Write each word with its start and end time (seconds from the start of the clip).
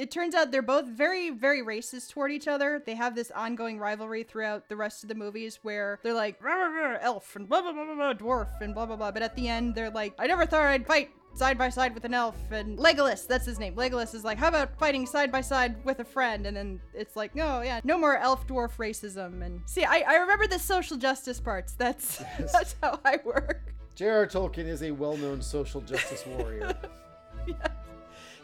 It 0.00 0.10
turns 0.10 0.34
out 0.34 0.50
they're 0.50 0.62
both 0.62 0.86
very, 0.86 1.28
very 1.28 1.62
racist 1.62 2.08
toward 2.08 2.32
each 2.32 2.48
other. 2.48 2.82
They 2.86 2.94
have 2.94 3.14
this 3.14 3.30
ongoing 3.30 3.78
rivalry 3.78 4.22
throughout 4.22 4.70
the 4.70 4.76
rest 4.76 5.02
of 5.02 5.10
the 5.10 5.14
movies 5.14 5.58
where 5.60 5.98
they're 6.02 6.14
like, 6.14 6.42
"Rah, 6.42 6.54
rah, 6.54 6.92
rah, 6.92 6.98
elf 7.02 7.36
and 7.36 7.46
blah, 7.46 7.60
blah, 7.60 7.72
blah, 7.72 7.84
blah, 7.84 7.94
blah, 7.94 8.14
dwarf 8.14 8.62
and 8.62 8.72
blah, 8.72 8.86
blah, 8.86 8.96
blah. 8.96 9.10
But 9.10 9.20
at 9.20 9.36
the 9.36 9.46
end, 9.46 9.74
they're 9.74 9.90
like, 9.90 10.14
I 10.18 10.26
never 10.26 10.46
thought 10.46 10.62
I'd 10.62 10.86
fight 10.86 11.10
side 11.34 11.58
by 11.58 11.68
side 11.68 11.92
with 11.92 12.06
an 12.06 12.14
elf 12.14 12.34
and 12.50 12.78
Legolas, 12.78 13.26
that's 13.26 13.44
his 13.44 13.58
name. 13.58 13.74
Legolas 13.76 14.14
is 14.14 14.24
like, 14.24 14.38
how 14.38 14.48
about 14.48 14.78
fighting 14.78 15.04
side 15.04 15.30
by 15.30 15.42
side 15.42 15.84
with 15.84 16.00
a 16.00 16.04
friend? 16.04 16.46
And 16.46 16.56
then 16.56 16.80
it's 16.94 17.14
like, 17.14 17.34
no, 17.34 17.60
yeah, 17.60 17.80
no 17.84 17.98
more 17.98 18.16
elf 18.16 18.46
dwarf 18.46 18.76
racism. 18.78 19.44
And 19.44 19.60
see, 19.66 19.84
I, 19.84 20.02
I 20.08 20.14
remember 20.16 20.46
the 20.46 20.58
social 20.58 20.96
justice 20.96 21.40
parts. 21.40 21.74
That's 21.74 22.22
Yes. 22.38 22.52
that's 22.54 22.74
how 22.82 22.98
I 23.04 23.18
work. 23.22 23.74
J.R.R. 23.96 24.26
Tolkien 24.26 24.66
is 24.66 24.82
a 24.82 24.92
well-known 24.92 25.42
social 25.42 25.82
justice 25.82 26.24
warrior. 26.26 26.74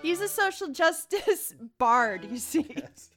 He's 0.02 0.20
a 0.20 0.28
social 0.28 0.68
justice 0.68 1.54
bard, 1.78 2.26
you 2.30 2.38
see. 2.38 2.66
yes. 2.76 3.10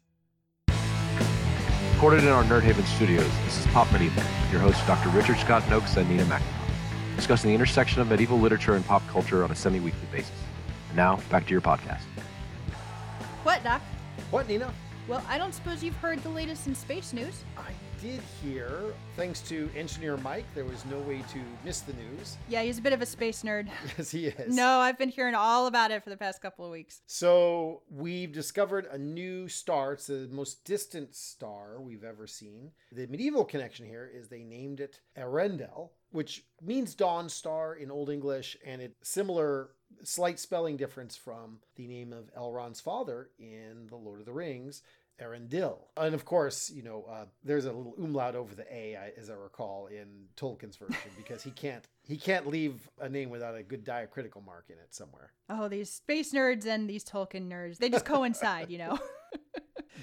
Recorded 1.94 2.24
in 2.24 2.30
our 2.30 2.44
Nerd 2.46 2.62
Haven 2.62 2.86
studios, 2.86 3.30
this 3.44 3.60
is 3.60 3.68
Pop 3.68 3.92
Medieval, 3.92 4.24
with 4.24 4.52
your 4.52 4.62
hosts 4.62 4.86
Dr. 4.88 5.10
Richard 5.10 5.38
Scott 5.38 5.68
Noakes 5.70 5.98
and 5.98 6.10
Nina 6.10 6.24
McNamara, 6.24 7.16
discussing 7.18 7.50
the 7.50 7.56
intersection 7.56 8.02
of 8.02 8.08
medieval 8.08 8.40
literature 8.40 8.76
and 8.76 8.86
pop 8.86 9.06
culture 9.10 9.44
on 9.44 9.52
a 9.52 9.56
semi-weekly 9.56 10.08
basis. 10.12 10.32
And 10.88 10.96
now, 10.98 11.18
back 11.30 11.46
to 11.48 11.52
your 11.52 11.62
podcast. 11.62 12.04
What, 13.44 13.64
Doc? 13.64 13.82
What, 14.32 14.48
Nina? 14.48 14.74
Well, 15.10 15.24
I 15.28 15.38
don't 15.38 15.54
suppose 15.54 15.84
you've 15.84 15.96
heard 15.98 16.24
the 16.24 16.30
latest 16.30 16.68
in 16.68 16.76
space 16.76 17.12
news. 17.14 17.44
I 17.58 17.72
did 18.02 18.22
hear, 18.42 18.94
thanks 19.18 19.42
to 19.42 19.70
engineer 19.76 20.16
Mike, 20.18 20.46
there 20.56 20.64
was 20.64 20.86
no 20.86 21.00
way 21.00 21.22
to 21.34 21.40
miss 21.66 21.82
the 21.82 21.94
news. 21.94 22.38
Yeah, 22.48 22.62
he's 22.62 22.78
a 22.78 22.82
bit 22.82 22.94
of 22.94 23.02
a 23.02 23.06
space 23.06 23.44
nerd. 23.44 23.68
Yes, 23.98 24.12
he 24.12 24.28
is. 24.28 24.56
No, 24.56 24.80
I've 24.80 24.98
been 24.98 25.10
hearing 25.10 25.36
all 25.36 25.68
about 25.68 25.92
it 25.92 26.04
for 26.04 26.10
the 26.10 26.18
past 26.18 26.42
couple 26.42 26.64
of 26.64 26.72
weeks. 26.72 27.02
So 27.08 27.82
we've 27.90 28.32
discovered 28.32 28.86
a 28.86 28.98
new 28.98 29.50
star. 29.50 29.94
It's 29.94 30.08
the 30.08 30.30
most 30.32 30.64
distant 30.64 31.16
star 31.16 31.82
we've 31.82 32.04
ever 32.04 32.28
seen. 32.28 32.72
The 32.92 33.08
medieval 33.08 33.44
connection 33.44 33.86
here 33.86 34.10
is 34.14 34.28
they 34.30 34.44
named 34.44 34.80
it 34.80 35.02
Earendel, 35.18 35.90
which 36.12 36.46
means 36.62 36.96
dawn 36.96 37.28
star 37.28 37.76
in 37.76 37.92
Old 37.92 38.10
English, 38.10 38.56
and 38.66 38.82
it 38.82 38.96
similar 39.02 39.72
slight 40.04 40.40
spelling 40.40 40.78
difference 40.78 41.18
from 41.18 41.60
the 41.76 41.88
name 41.88 42.14
of 42.14 42.34
Elrond's 42.36 42.80
father 42.80 43.32
in 43.40 43.88
The 43.90 43.96
Lord 43.96 44.20
of 44.20 44.26
the 44.26 44.34
Rings. 44.34 44.82
Eärendil. 45.22 45.78
And 45.98 46.16
of 46.16 46.26
course, 46.26 46.70
you 46.70 46.84
know, 46.84 47.06
uh, 47.10 47.26
there's 47.44 47.66
a 47.66 47.72
little 47.72 47.94
umlaut 47.98 48.36
over 48.36 48.56
the 48.56 48.66
A, 48.74 48.98
as 49.18 49.30
I 49.30 49.34
recall, 49.34 49.88
in 49.88 50.26
Tolkien's 50.36 50.78
version, 50.78 51.12
because 51.18 51.44
he 51.44 51.52
can't 51.52 51.86
he 52.04 52.18
can't 52.18 52.48
leave 52.48 52.90
a 53.00 53.10
name 53.10 53.30
without 53.30 53.56
a 53.56 53.64
good 53.64 53.84
diacritical 53.84 54.42
mark 54.42 54.66
in 54.70 54.76
it 54.76 54.94
somewhere. 54.94 55.32
Oh, 55.50 55.68
these 55.68 55.92
space 55.92 56.34
nerds 56.34 56.66
and 56.66 56.90
these 56.90 57.04
Tolkien 57.04 57.50
nerds. 57.50 57.78
They 57.78 57.90
just 57.90 58.06
coincide, 58.06 58.70
you 58.70 58.78
know? 58.78 59.00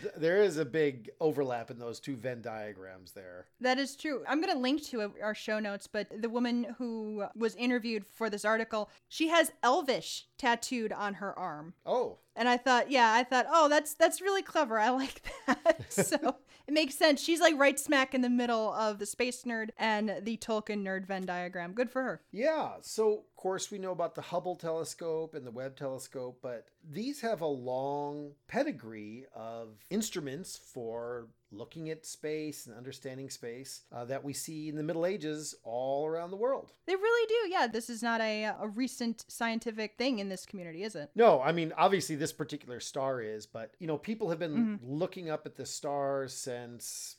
Th- 0.02 0.14
there 0.16 0.42
is 0.42 0.56
a 0.58 0.64
big 0.64 1.10
overlap 1.20 1.70
in 1.70 1.78
those 1.78 2.00
two 2.00 2.16
Venn 2.16 2.42
diagrams 2.42 3.12
there. 3.12 3.46
That 3.60 3.78
is 3.78 3.96
true. 3.96 4.22
I'm 4.28 4.40
going 4.40 4.52
to 4.52 4.58
link 4.58 4.84
to 4.86 5.12
our 5.22 5.34
show 5.34 5.58
notes, 5.58 5.86
but 5.86 6.08
the 6.20 6.28
woman 6.28 6.74
who 6.78 7.24
was 7.34 7.54
interviewed 7.56 8.04
for 8.06 8.28
this 8.30 8.44
article, 8.44 8.90
she 9.08 9.28
has 9.28 9.52
Elvish 9.62 10.26
tattooed 10.38 10.92
on 10.92 11.14
her 11.14 11.36
arm. 11.38 11.74
Oh, 11.84 12.18
And 12.34 12.48
I 12.48 12.56
thought, 12.58 12.90
yeah, 12.90 13.12
I 13.12 13.24
thought, 13.24 13.46
oh, 13.50 13.68
that's 13.68 13.94
that's 13.94 14.20
really 14.20 14.42
clever. 14.42 14.78
I 14.78 14.90
like 15.02 15.22
that. 15.46 15.80
so 15.92 16.36
it 16.66 16.74
makes 16.74 16.94
sense. 16.94 17.22
She's 17.22 17.40
like 17.40 17.54
right 17.58 17.78
smack 17.78 18.14
in 18.14 18.20
the 18.22 18.28
middle 18.28 18.72
of 18.74 18.98
the 18.98 19.06
space 19.06 19.44
nerd 19.44 19.70
and 19.78 20.16
the 20.22 20.36
Tolkien 20.36 20.82
nerd 20.84 21.06
Venn 21.06 21.24
diagram. 21.24 21.72
Good 21.72 21.90
for 21.90 22.02
her. 22.02 22.20
yeah. 22.32 22.72
So, 22.82 23.24
of 23.36 23.42
course, 23.42 23.70
we 23.70 23.78
know 23.78 23.92
about 23.92 24.14
the 24.14 24.22
Hubble 24.22 24.56
telescope 24.56 25.34
and 25.34 25.46
the 25.46 25.50
Webb 25.50 25.76
telescope, 25.76 26.38
but 26.40 26.68
these 26.90 27.20
have 27.20 27.42
a 27.42 27.46
long 27.46 28.30
pedigree 28.48 29.26
of 29.34 29.76
instruments 29.90 30.56
for 30.56 31.28
looking 31.52 31.90
at 31.90 32.06
space 32.06 32.66
and 32.66 32.74
understanding 32.74 33.28
space 33.28 33.82
uh, 33.92 34.06
that 34.06 34.24
we 34.24 34.32
see 34.32 34.70
in 34.70 34.74
the 34.76 34.82
Middle 34.82 35.04
Ages 35.04 35.54
all 35.64 36.06
around 36.06 36.30
the 36.30 36.36
world. 36.36 36.72
They 36.86 36.96
really 36.96 37.28
do. 37.28 37.50
Yeah, 37.52 37.66
this 37.66 37.90
is 37.90 38.02
not 38.02 38.22
a 38.22 38.44
a 38.58 38.68
recent 38.68 39.26
scientific 39.28 39.98
thing 39.98 40.18
in 40.18 40.30
this 40.30 40.46
community, 40.46 40.82
is 40.82 40.96
it? 40.96 41.10
No, 41.14 41.42
I 41.42 41.52
mean, 41.52 41.74
obviously, 41.76 42.16
this 42.16 42.32
particular 42.32 42.80
star 42.80 43.20
is, 43.20 43.44
but, 43.44 43.74
you 43.78 43.86
know, 43.86 43.98
people 43.98 44.30
have 44.30 44.38
been 44.38 44.80
looking 44.82 45.28
up 45.28 45.44
at 45.44 45.56
the 45.56 45.66
stars 45.66 46.32
since, 46.32 47.16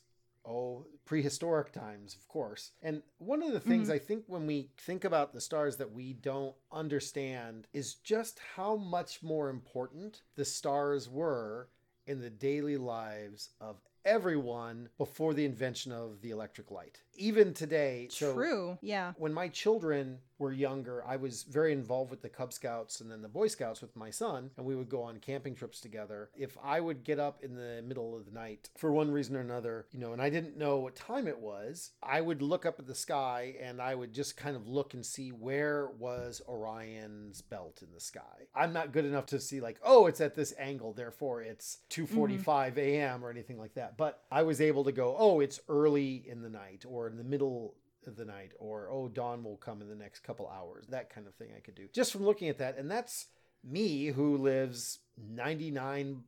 oh, 0.48 0.86
prehistoric 1.04 1.72
times, 1.72 2.14
of 2.14 2.26
course. 2.28 2.72
And 2.82 3.02
one 3.18 3.42
of 3.42 3.52
the 3.52 3.60
things 3.60 3.88
mm-hmm. 3.88 3.96
I 3.96 3.98
think 3.98 4.24
when 4.26 4.46
we 4.46 4.70
think 4.78 5.04
about 5.04 5.32
the 5.32 5.40
stars 5.40 5.76
that 5.76 5.92
we 5.92 6.14
don't 6.14 6.54
understand 6.72 7.66
is 7.72 7.94
just 7.94 8.40
how 8.56 8.76
much 8.76 9.22
more 9.22 9.50
important 9.50 10.22
the 10.36 10.44
stars 10.44 11.08
were 11.08 11.68
in 12.06 12.20
the 12.20 12.30
daily 12.30 12.76
lives 12.76 13.50
of 13.60 13.76
everyone 14.04 14.88
before 14.96 15.34
the 15.34 15.44
invention 15.44 15.92
of 15.92 16.22
the 16.22 16.30
electric 16.30 16.70
light. 16.70 17.00
Even 17.14 17.52
today, 17.52 18.08
so 18.10 18.32
True. 18.32 18.78
Yeah. 18.80 19.12
when 19.18 19.34
my 19.34 19.48
children 19.48 20.18
were 20.38 20.52
younger, 20.52 21.04
I 21.06 21.16
was 21.16 21.42
very 21.42 21.72
involved 21.72 22.10
with 22.10 22.22
the 22.22 22.28
Cub 22.28 22.52
Scouts 22.52 23.00
and 23.00 23.10
then 23.10 23.22
the 23.22 23.28
Boy 23.28 23.48
Scouts 23.48 23.80
with 23.80 23.96
my 23.96 24.10
son, 24.10 24.50
and 24.56 24.64
we 24.64 24.76
would 24.76 24.88
go 24.88 25.02
on 25.02 25.18
camping 25.18 25.54
trips 25.54 25.80
together. 25.80 26.30
If 26.36 26.56
I 26.62 26.80
would 26.80 27.04
get 27.04 27.18
up 27.18 27.42
in 27.42 27.54
the 27.54 27.82
middle 27.86 28.16
of 28.16 28.24
the 28.24 28.32
night 28.32 28.70
for 28.76 28.92
one 28.92 29.10
reason 29.10 29.36
or 29.36 29.40
another, 29.40 29.86
you 29.90 29.98
know, 29.98 30.12
and 30.12 30.22
I 30.22 30.30
didn't 30.30 30.56
know 30.56 30.78
what 30.78 30.96
time 30.96 31.26
it 31.26 31.38
was, 31.38 31.92
I 32.02 32.20
would 32.20 32.42
look 32.42 32.64
up 32.64 32.78
at 32.78 32.86
the 32.86 32.94
sky 32.94 33.56
and 33.60 33.80
I 33.80 33.94
would 33.94 34.12
just 34.12 34.36
kind 34.36 34.56
of 34.56 34.68
look 34.68 34.94
and 34.94 35.04
see 35.04 35.30
where 35.30 35.88
was 35.98 36.40
Orion's 36.48 37.42
belt 37.42 37.80
in 37.82 37.92
the 37.92 38.00
sky. 38.00 38.46
I'm 38.54 38.72
not 38.72 38.92
good 38.92 39.04
enough 39.04 39.26
to 39.26 39.40
see 39.40 39.60
like, 39.60 39.80
oh, 39.82 40.06
it's 40.06 40.20
at 40.20 40.34
this 40.34 40.54
angle, 40.58 40.92
therefore 40.92 41.42
it's 41.42 41.78
mm-hmm. 41.90 42.18
2:45 42.18 42.76
a.m. 42.78 43.24
or 43.24 43.30
anything 43.30 43.58
like 43.58 43.74
that. 43.74 43.96
But 43.96 44.22
I 44.30 44.42
was 44.42 44.60
able 44.60 44.84
to 44.84 44.92
go, 44.92 45.16
oh, 45.18 45.40
it's 45.40 45.60
early 45.68 46.24
in 46.26 46.42
the 46.42 46.50
night 46.50 46.84
or 46.86 47.08
in 47.08 47.16
the 47.16 47.24
middle 47.24 47.74
the 48.04 48.24
night 48.24 48.52
or 48.58 48.88
oh 48.90 49.08
dawn 49.08 49.44
will 49.44 49.56
come 49.56 49.82
in 49.82 49.88
the 49.88 49.94
next 49.94 50.20
couple 50.20 50.48
hours 50.48 50.86
that 50.88 51.12
kind 51.12 51.26
of 51.26 51.34
thing 51.34 51.50
i 51.56 51.60
could 51.60 51.74
do. 51.74 51.88
Just 51.92 52.12
from 52.12 52.24
looking 52.24 52.48
at 52.48 52.58
that 52.58 52.78
and 52.78 52.90
that's 52.90 53.26
me 53.64 54.06
who 54.06 54.36
lives 54.36 55.00
99% 55.34 56.22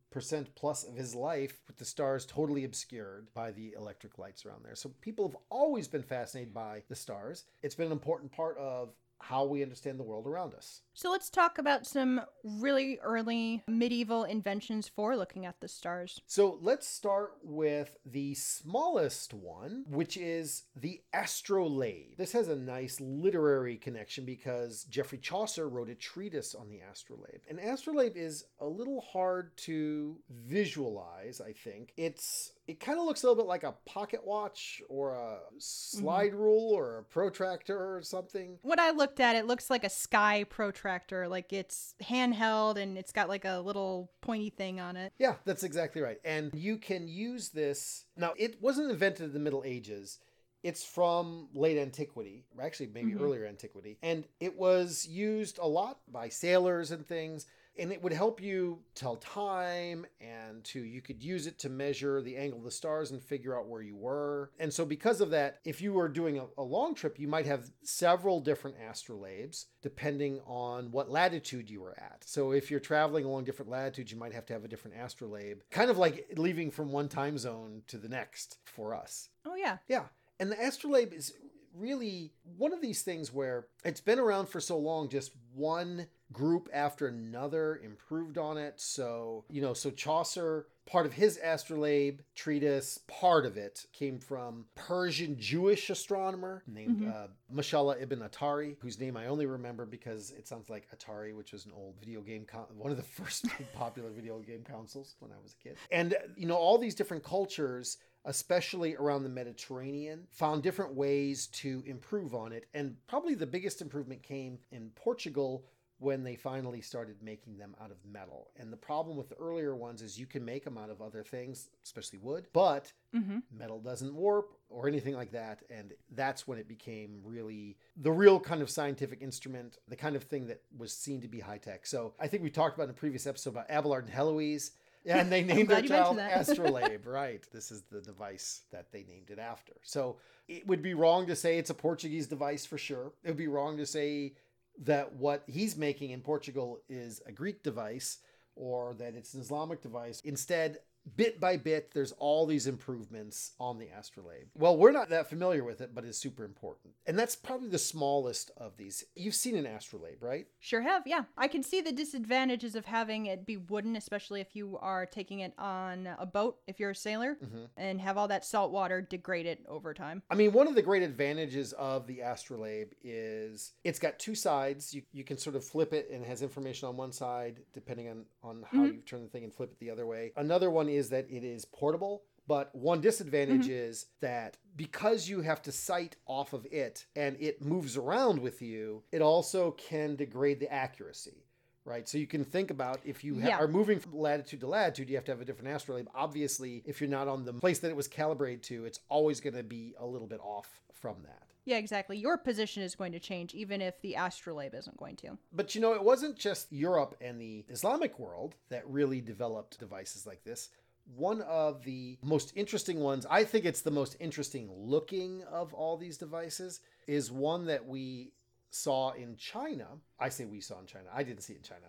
plus 0.56 0.84
of 0.84 0.96
his 0.96 1.14
life 1.14 1.60
with 1.66 1.76
the 1.78 1.84
stars 1.84 2.26
totally 2.26 2.64
obscured 2.64 3.28
by 3.34 3.52
the 3.52 3.72
electric 3.76 4.18
lights 4.18 4.44
around 4.44 4.64
there. 4.64 4.74
So 4.74 4.90
people 5.00 5.28
have 5.28 5.36
always 5.48 5.86
been 5.86 6.02
fascinated 6.02 6.52
by 6.52 6.82
the 6.88 6.96
stars. 6.96 7.44
It's 7.62 7.74
been 7.74 7.86
an 7.86 7.92
important 7.92 8.32
part 8.32 8.58
of 8.58 8.90
how 9.20 9.44
we 9.44 9.62
understand 9.62 9.98
the 9.98 10.04
world 10.04 10.26
around 10.26 10.54
us 10.54 10.82
So 10.94 11.10
let's 11.10 11.30
talk 11.30 11.58
about 11.58 11.86
some 11.86 12.20
really 12.42 12.98
early 13.02 13.62
medieval 13.68 14.24
inventions 14.24 14.88
for 14.88 15.16
looking 15.16 15.46
at 15.46 15.60
the 15.60 15.68
stars. 15.68 16.20
So 16.26 16.58
let's 16.60 16.86
start 16.86 17.34
with 17.42 17.96
the 18.04 18.34
smallest 18.34 19.32
one, 19.32 19.84
which 19.88 20.16
is 20.16 20.64
the 20.76 21.00
astrolabe. 21.14 22.16
This 22.18 22.32
has 22.32 22.48
a 22.48 22.56
nice 22.56 23.00
literary 23.00 23.76
connection 23.76 24.24
because 24.24 24.84
Geoffrey 24.84 25.18
Chaucer 25.18 25.68
wrote 25.68 25.88
a 25.90 25.94
treatise 25.94 26.54
on 26.54 26.68
the 26.68 26.80
astrolabe. 26.80 27.40
An 27.48 27.58
astrolabe 27.58 28.16
is 28.16 28.44
a 28.58 28.66
little 28.66 29.00
hard 29.00 29.56
to 29.58 30.16
visualize, 30.28 31.40
I 31.40 31.52
think. 31.52 31.92
It's 31.96 32.52
it 32.70 32.78
kind 32.78 33.00
of 33.00 33.04
looks 33.04 33.24
a 33.24 33.26
little 33.26 33.42
bit 33.42 33.48
like 33.48 33.64
a 33.64 33.74
pocket 33.84 34.24
watch 34.24 34.80
or 34.88 35.14
a 35.14 35.38
slide 35.58 36.32
rule 36.34 36.70
or 36.72 36.98
a 36.98 37.02
protractor 37.02 37.76
or 37.96 38.00
something. 38.00 38.58
What 38.62 38.78
I 38.78 38.90
looked 38.92 39.18
at 39.18 39.34
it, 39.34 39.44
looks 39.46 39.70
like 39.70 39.82
a 39.82 39.90
sky 39.90 40.44
protractor, 40.44 41.26
like 41.26 41.52
it's 41.52 41.96
handheld 42.00 42.76
and 42.76 42.96
it's 42.96 43.10
got 43.10 43.28
like 43.28 43.44
a 43.44 43.58
little 43.58 44.12
pointy 44.20 44.50
thing 44.50 44.78
on 44.78 44.96
it. 44.96 45.12
Yeah, 45.18 45.34
that's 45.44 45.64
exactly 45.64 46.00
right. 46.00 46.18
And 46.24 46.54
you 46.54 46.76
can 46.76 47.08
use 47.08 47.48
this. 47.48 48.04
Now, 48.16 48.34
it 48.36 48.62
wasn't 48.62 48.90
invented 48.92 49.26
in 49.26 49.32
the 49.32 49.40
Middle 49.40 49.64
Ages. 49.66 50.20
It's 50.62 50.84
from 50.84 51.48
late 51.52 51.76
antiquity, 51.78 52.44
or 52.56 52.62
actually 52.62 52.88
maybe 52.88 53.14
Mhm. 53.14 53.20
earlier 53.20 53.46
antiquity. 53.46 53.98
And 54.00 54.28
it 54.38 54.56
was 54.56 55.08
used 55.08 55.58
a 55.58 55.66
lot 55.66 55.98
by 56.06 56.28
sailors 56.28 56.92
and 56.92 57.04
things. 57.04 57.46
And 57.80 57.90
it 57.92 58.02
would 58.02 58.12
help 58.12 58.42
you 58.42 58.80
tell 58.94 59.16
time 59.16 60.06
and 60.20 60.62
to 60.64 60.80
you 60.80 61.00
could 61.00 61.22
use 61.22 61.46
it 61.46 61.58
to 61.60 61.70
measure 61.70 62.20
the 62.20 62.36
angle 62.36 62.58
of 62.58 62.64
the 62.64 62.70
stars 62.70 63.10
and 63.10 63.22
figure 63.22 63.58
out 63.58 63.66
where 63.66 63.80
you 63.80 63.96
were. 63.96 64.50
And 64.58 64.72
so 64.72 64.84
because 64.84 65.20
of 65.20 65.30
that, 65.30 65.60
if 65.64 65.80
you 65.80 65.94
were 65.94 66.08
doing 66.08 66.38
a, 66.38 66.44
a 66.58 66.62
long 66.62 66.94
trip, 66.94 67.18
you 67.18 67.26
might 67.26 67.46
have 67.46 67.70
several 67.82 68.40
different 68.40 68.76
astrolabes 68.78 69.66
depending 69.82 70.40
on 70.46 70.90
what 70.90 71.10
latitude 71.10 71.70
you 71.70 71.80
were 71.80 71.98
at. 71.98 72.22
So 72.26 72.52
if 72.52 72.70
you're 72.70 72.80
traveling 72.80 73.24
along 73.24 73.44
different 73.44 73.70
latitudes, 73.70 74.12
you 74.12 74.18
might 74.18 74.34
have 74.34 74.46
to 74.46 74.52
have 74.52 74.64
a 74.64 74.68
different 74.68 74.98
astrolabe, 74.98 75.62
kind 75.70 75.90
of 75.90 75.96
like 75.96 76.26
leaving 76.36 76.70
from 76.70 76.92
one 76.92 77.08
time 77.08 77.38
zone 77.38 77.82
to 77.88 77.96
the 77.96 78.08
next 78.08 78.58
for 78.64 78.94
us. 78.94 79.30
Oh 79.46 79.54
yeah. 79.54 79.78
Yeah. 79.88 80.04
And 80.38 80.52
the 80.52 80.60
astrolabe 80.60 81.12
is 81.12 81.34
really 81.74 82.32
one 82.56 82.72
of 82.72 82.80
these 82.80 83.02
things 83.02 83.32
where 83.32 83.66
it's 83.84 84.00
been 84.00 84.18
around 84.18 84.48
for 84.48 84.60
so 84.60 84.78
long, 84.78 85.08
just 85.08 85.32
one 85.54 86.06
group 86.32 86.68
after 86.72 87.08
another 87.08 87.80
improved 87.84 88.38
on 88.38 88.56
it. 88.56 88.74
So, 88.80 89.44
you 89.50 89.60
know, 89.60 89.74
so 89.74 89.90
Chaucer, 89.90 90.66
part 90.86 91.04
of 91.06 91.12
his 91.12 91.38
astrolabe 91.42 92.20
treatise, 92.36 92.98
part 93.08 93.44
of 93.46 93.56
it 93.56 93.86
came 93.92 94.18
from 94.20 94.66
Persian 94.76 95.36
Jewish 95.38 95.90
astronomer 95.90 96.62
named 96.68 97.00
Mhm. 97.00 97.12
uh, 97.12 97.28
Mashallah 97.50 97.98
ibn 97.98 98.20
Atari, 98.20 98.76
whose 98.80 98.98
name 99.00 99.16
I 99.16 99.26
only 99.26 99.46
remember 99.46 99.86
because 99.86 100.30
it 100.32 100.46
sounds 100.46 100.70
like 100.70 100.88
Atari, 100.96 101.36
which 101.36 101.52
was 101.52 101.66
an 101.66 101.72
old 101.72 101.96
video 101.98 102.20
game, 102.20 102.44
con- 102.44 102.66
one 102.76 102.92
of 102.92 102.96
the 102.96 103.02
first 103.24 103.46
popular 103.74 104.10
video 104.10 104.38
game 104.38 104.62
consoles 104.62 105.16
when 105.18 105.32
I 105.32 105.38
was 105.42 105.54
a 105.54 105.56
kid. 105.62 105.76
And, 105.90 106.16
you 106.36 106.46
know, 106.46 106.56
all 106.56 106.78
these 106.78 106.94
different 106.94 107.24
cultures 107.24 107.96
especially 108.24 108.96
around 108.96 109.22
the 109.22 109.28
Mediterranean, 109.28 110.26
found 110.30 110.62
different 110.62 110.94
ways 110.94 111.46
to 111.48 111.82
improve 111.86 112.34
on 112.34 112.52
it. 112.52 112.66
And 112.74 112.96
probably 113.06 113.34
the 113.34 113.46
biggest 113.46 113.80
improvement 113.80 114.22
came 114.22 114.58
in 114.70 114.90
Portugal 114.94 115.64
when 115.98 116.24
they 116.24 116.34
finally 116.34 116.80
started 116.80 117.16
making 117.22 117.58
them 117.58 117.76
out 117.78 117.90
of 117.90 117.98
metal. 118.10 118.50
And 118.56 118.72
the 118.72 118.76
problem 118.78 119.18
with 119.18 119.28
the 119.28 119.34
earlier 119.34 119.76
ones 119.76 120.00
is 120.00 120.18
you 120.18 120.24
can 120.26 120.42
make 120.42 120.64
them 120.64 120.78
out 120.78 120.88
of 120.88 121.02
other 121.02 121.22
things, 121.22 121.68
especially 121.84 122.18
wood, 122.18 122.46
but 122.52 122.92
Mm-hmm. 123.14 123.38
metal 123.50 123.80
doesn't 123.80 124.14
warp 124.14 124.54
or 124.68 124.86
anything 124.86 125.16
like 125.16 125.32
that. 125.32 125.62
And 125.68 125.92
that's 126.12 126.46
when 126.46 126.58
it 126.58 126.68
became 126.68 127.18
really 127.24 127.76
the 127.96 128.12
real 128.12 128.38
kind 128.38 128.62
of 128.62 128.70
scientific 128.70 129.20
instrument, 129.20 129.78
the 129.88 129.96
kind 129.96 130.14
of 130.14 130.22
thing 130.22 130.46
that 130.46 130.62
was 130.78 130.92
seen 130.92 131.20
to 131.22 131.28
be 131.28 131.40
high 131.40 131.58
tech. 131.58 131.86
So 131.86 132.14
I 132.20 132.28
think 132.28 132.44
we 132.44 132.50
talked 132.50 132.76
about 132.76 132.84
in 132.84 132.90
a 132.90 132.94
previous 132.94 133.26
episode 133.26 133.50
about 133.50 133.68
Abelard 133.68 134.04
and 134.04 134.14
Heloise. 134.14 134.70
And 135.06 135.30
they 135.30 135.42
named 135.44 135.68
their 135.68 135.82
glad 135.82 135.88
child. 135.88 136.18
Uh, 136.18 136.28
Astrolabe, 136.32 137.06
right? 137.06 137.44
This 137.52 137.70
is 137.70 137.82
the 137.82 138.00
device 138.00 138.62
that 138.72 138.92
they 138.92 139.04
named 139.04 139.30
it 139.30 139.38
after. 139.38 139.74
So 139.82 140.16
it 140.48 140.66
would 140.66 140.82
be 140.82 140.94
wrong 140.94 141.26
to 141.26 141.36
say 141.36 141.58
it's 141.58 141.70
a 141.70 141.74
Portuguese 141.74 142.26
device 142.26 142.66
for 142.66 142.78
sure. 142.78 143.12
It 143.24 143.28
would 143.28 143.36
be 143.36 143.48
wrong 143.48 143.76
to 143.78 143.86
say 143.86 144.34
that 144.82 145.12
what 145.14 145.42
he's 145.46 145.76
making 145.76 146.10
in 146.10 146.20
Portugal 146.20 146.80
is 146.88 147.20
a 147.26 147.32
Greek 147.32 147.62
device 147.62 148.18
or 148.56 148.94
that 148.94 149.14
it's 149.14 149.34
an 149.34 149.40
Islamic 149.40 149.80
device. 149.82 150.20
Instead, 150.20 150.78
bit 151.16 151.40
by 151.40 151.56
bit, 151.56 151.92
there's 151.92 152.12
all 152.12 152.46
these 152.46 152.66
improvements 152.66 153.52
on 153.58 153.78
the 153.78 153.88
astrolabe. 153.88 154.46
Well, 154.56 154.76
we're 154.76 154.92
not 154.92 155.08
that 155.10 155.28
familiar 155.28 155.64
with 155.64 155.80
it, 155.80 155.94
but 155.94 156.04
it's 156.04 156.18
super 156.18 156.44
important. 156.44 156.94
And 157.06 157.18
that's 157.18 157.34
probably 157.36 157.68
the 157.68 157.78
smallest 157.78 158.50
of 158.56 158.76
these. 158.76 159.04
You've 159.16 159.34
seen 159.34 159.56
an 159.56 159.66
astrolabe, 159.66 160.22
right? 160.22 160.46
Sure 160.58 160.82
have, 160.82 161.06
yeah. 161.06 161.24
I 161.36 161.48
can 161.48 161.62
see 161.62 161.80
the 161.80 161.92
disadvantages 161.92 162.74
of 162.74 162.84
having 162.84 163.26
it 163.26 163.46
be 163.46 163.56
wooden, 163.56 163.96
especially 163.96 164.40
if 164.40 164.54
you 164.54 164.78
are 164.80 165.06
taking 165.06 165.40
it 165.40 165.52
on 165.58 166.06
a 166.18 166.26
boat, 166.26 166.58
if 166.66 166.78
you're 166.78 166.90
a 166.90 166.94
sailor, 166.94 167.36
Mhm. 167.42 167.68
and 167.76 168.00
have 168.00 168.18
all 168.18 168.28
that 168.28 168.44
salt 168.44 168.70
water 168.70 169.00
degrade 169.00 169.46
it 169.46 169.64
over 169.66 169.94
time. 169.94 170.22
I 170.30 170.34
mean, 170.34 170.52
one 170.52 170.68
of 170.68 170.74
the 170.74 170.82
great 170.82 171.02
advantages 171.02 171.72
of 171.74 172.06
the 172.06 172.20
astrolabe 172.20 172.92
is 173.02 173.72
it's 173.84 173.98
got 173.98 174.18
two 174.18 174.34
sides. 174.34 174.92
You, 174.94 175.02
you 175.12 175.24
can 175.24 175.38
sort 175.38 175.56
of 175.56 175.64
flip 175.64 175.92
it 175.92 176.10
and 176.10 176.22
it 176.22 176.28
has 176.28 176.42
information 176.42 176.88
on 176.88 176.96
one 176.96 177.12
side, 177.12 177.60
depending 177.72 178.08
on, 178.08 178.26
on 178.42 178.62
how 178.70 178.78
Mhm. 178.84 178.94
you 178.96 179.00
turn 179.02 179.22
the 179.22 179.28
thing 179.28 179.44
and 179.44 179.54
flip 179.54 179.72
it 179.72 179.78
the 179.78 179.90
other 179.90 180.06
way. 180.06 180.32
Another 180.36 180.70
one 180.70 180.88
is 180.90 181.10
that 181.10 181.26
it 181.30 181.44
is 181.44 181.64
portable. 181.64 182.22
But 182.46 182.74
one 182.74 183.00
disadvantage 183.00 183.66
mm-hmm. 183.66 183.90
is 183.90 184.06
that 184.20 184.56
because 184.74 185.28
you 185.28 185.40
have 185.42 185.62
to 185.62 185.72
sight 185.72 186.16
off 186.26 186.52
of 186.52 186.66
it 186.70 187.06
and 187.14 187.36
it 187.38 187.64
moves 187.64 187.96
around 187.96 188.40
with 188.40 188.60
you, 188.60 189.04
it 189.12 189.22
also 189.22 189.70
can 189.72 190.16
degrade 190.16 190.58
the 190.58 190.72
accuracy. 190.72 191.44
Right. 191.84 192.08
So 192.08 192.18
you 192.18 192.26
can 192.26 192.44
think 192.44 192.70
about 192.70 193.00
if 193.04 193.24
you 193.24 193.40
ha- 193.40 193.48
Yeah. 193.48 193.58
are 193.58 193.68
moving 193.68 193.98
from 193.98 194.18
latitude 194.18 194.60
to 194.60 194.66
latitude, 194.66 195.08
you 195.08 195.16
have 195.16 195.24
to 195.26 195.32
have 195.32 195.40
a 195.40 195.44
different 195.44 195.74
astrolabe. 195.74 196.08
Obviously, 196.14 196.82
if 196.84 197.00
you're 197.00 197.08
not 197.08 197.26
on 197.26 197.44
the 197.44 197.54
place 197.54 197.78
that 197.80 197.90
it 197.90 197.96
was 197.96 198.08
calibrated 198.08 198.62
to, 198.64 198.84
it's 198.84 199.00
always 199.08 199.40
going 199.40 199.54
to 199.54 199.62
be 199.62 199.94
a 199.98 200.06
little 200.06 200.28
bit 200.28 200.40
off 200.40 200.80
from 200.92 201.22
that. 201.22 201.50
Yeah, 201.64 201.76
exactly. 201.76 202.16
Your 202.16 202.36
position 202.36 202.82
is 202.82 202.94
going 202.94 203.12
to 203.12 203.20
change, 203.20 203.54
even 203.54 203.80
if 203.80 204.00
the 204.00 204.14
astrolabe 204.14 204.74
isn't 204.74 204.96
going 204.96 205.16
to. 205.16 205.38
But 205.52 205.74
you 205.74 205.80
know, 205.80 205.94
it 205.94 206.02
wasn't 206.02 206.36
just 206.36 206.72
Europe 206.72 207.16
and 207.20 207.40
the 207.40 207.64
Islamic 207.68 208.18
world 208.18 208.56
that 208.70 208.88
really 208.88 209.20
developed 209.20 209.78
devices 209.78 210.26
like 210.26 210.42
this. 210.42 210.70
One 211.16 211.42
of 211.42 211.84
the 211.84 212.18
most 212.22 212.52
interesting 212.54 213.00
ones, 213.00 213.26
I 213.28 213.44
think 213.44 213.64
it's 213.64 213.82
the 213.82 213.90
most 213.90 214.16
interesting 214.20 214.70
looking 214.72 215.42
of 215.50 215.74
all 215.74 215.96
these 215.96 216.16
devices, 216.18 216.80
is 217.06 217.32
one 217.32 217.66
that 217.66 217.86
we 217.86 218.32
saw 218.70 219.12
in 219.12 219.36
China. 219.36 219.86
I 220.18 220.28
say 220.28 220.44
we 220.44 220.60
saw 220.60 220.80
in 220.80 220.86
China. 220.86 221.06
I 221.14 221.22
didn't 221.22 221.42
see 221.42 221.54
it 221.54 221.58
in 221.58 221.62
China. 221.62 221.86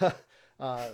Uh, 0.00 0.10
uh, 0.60 0.88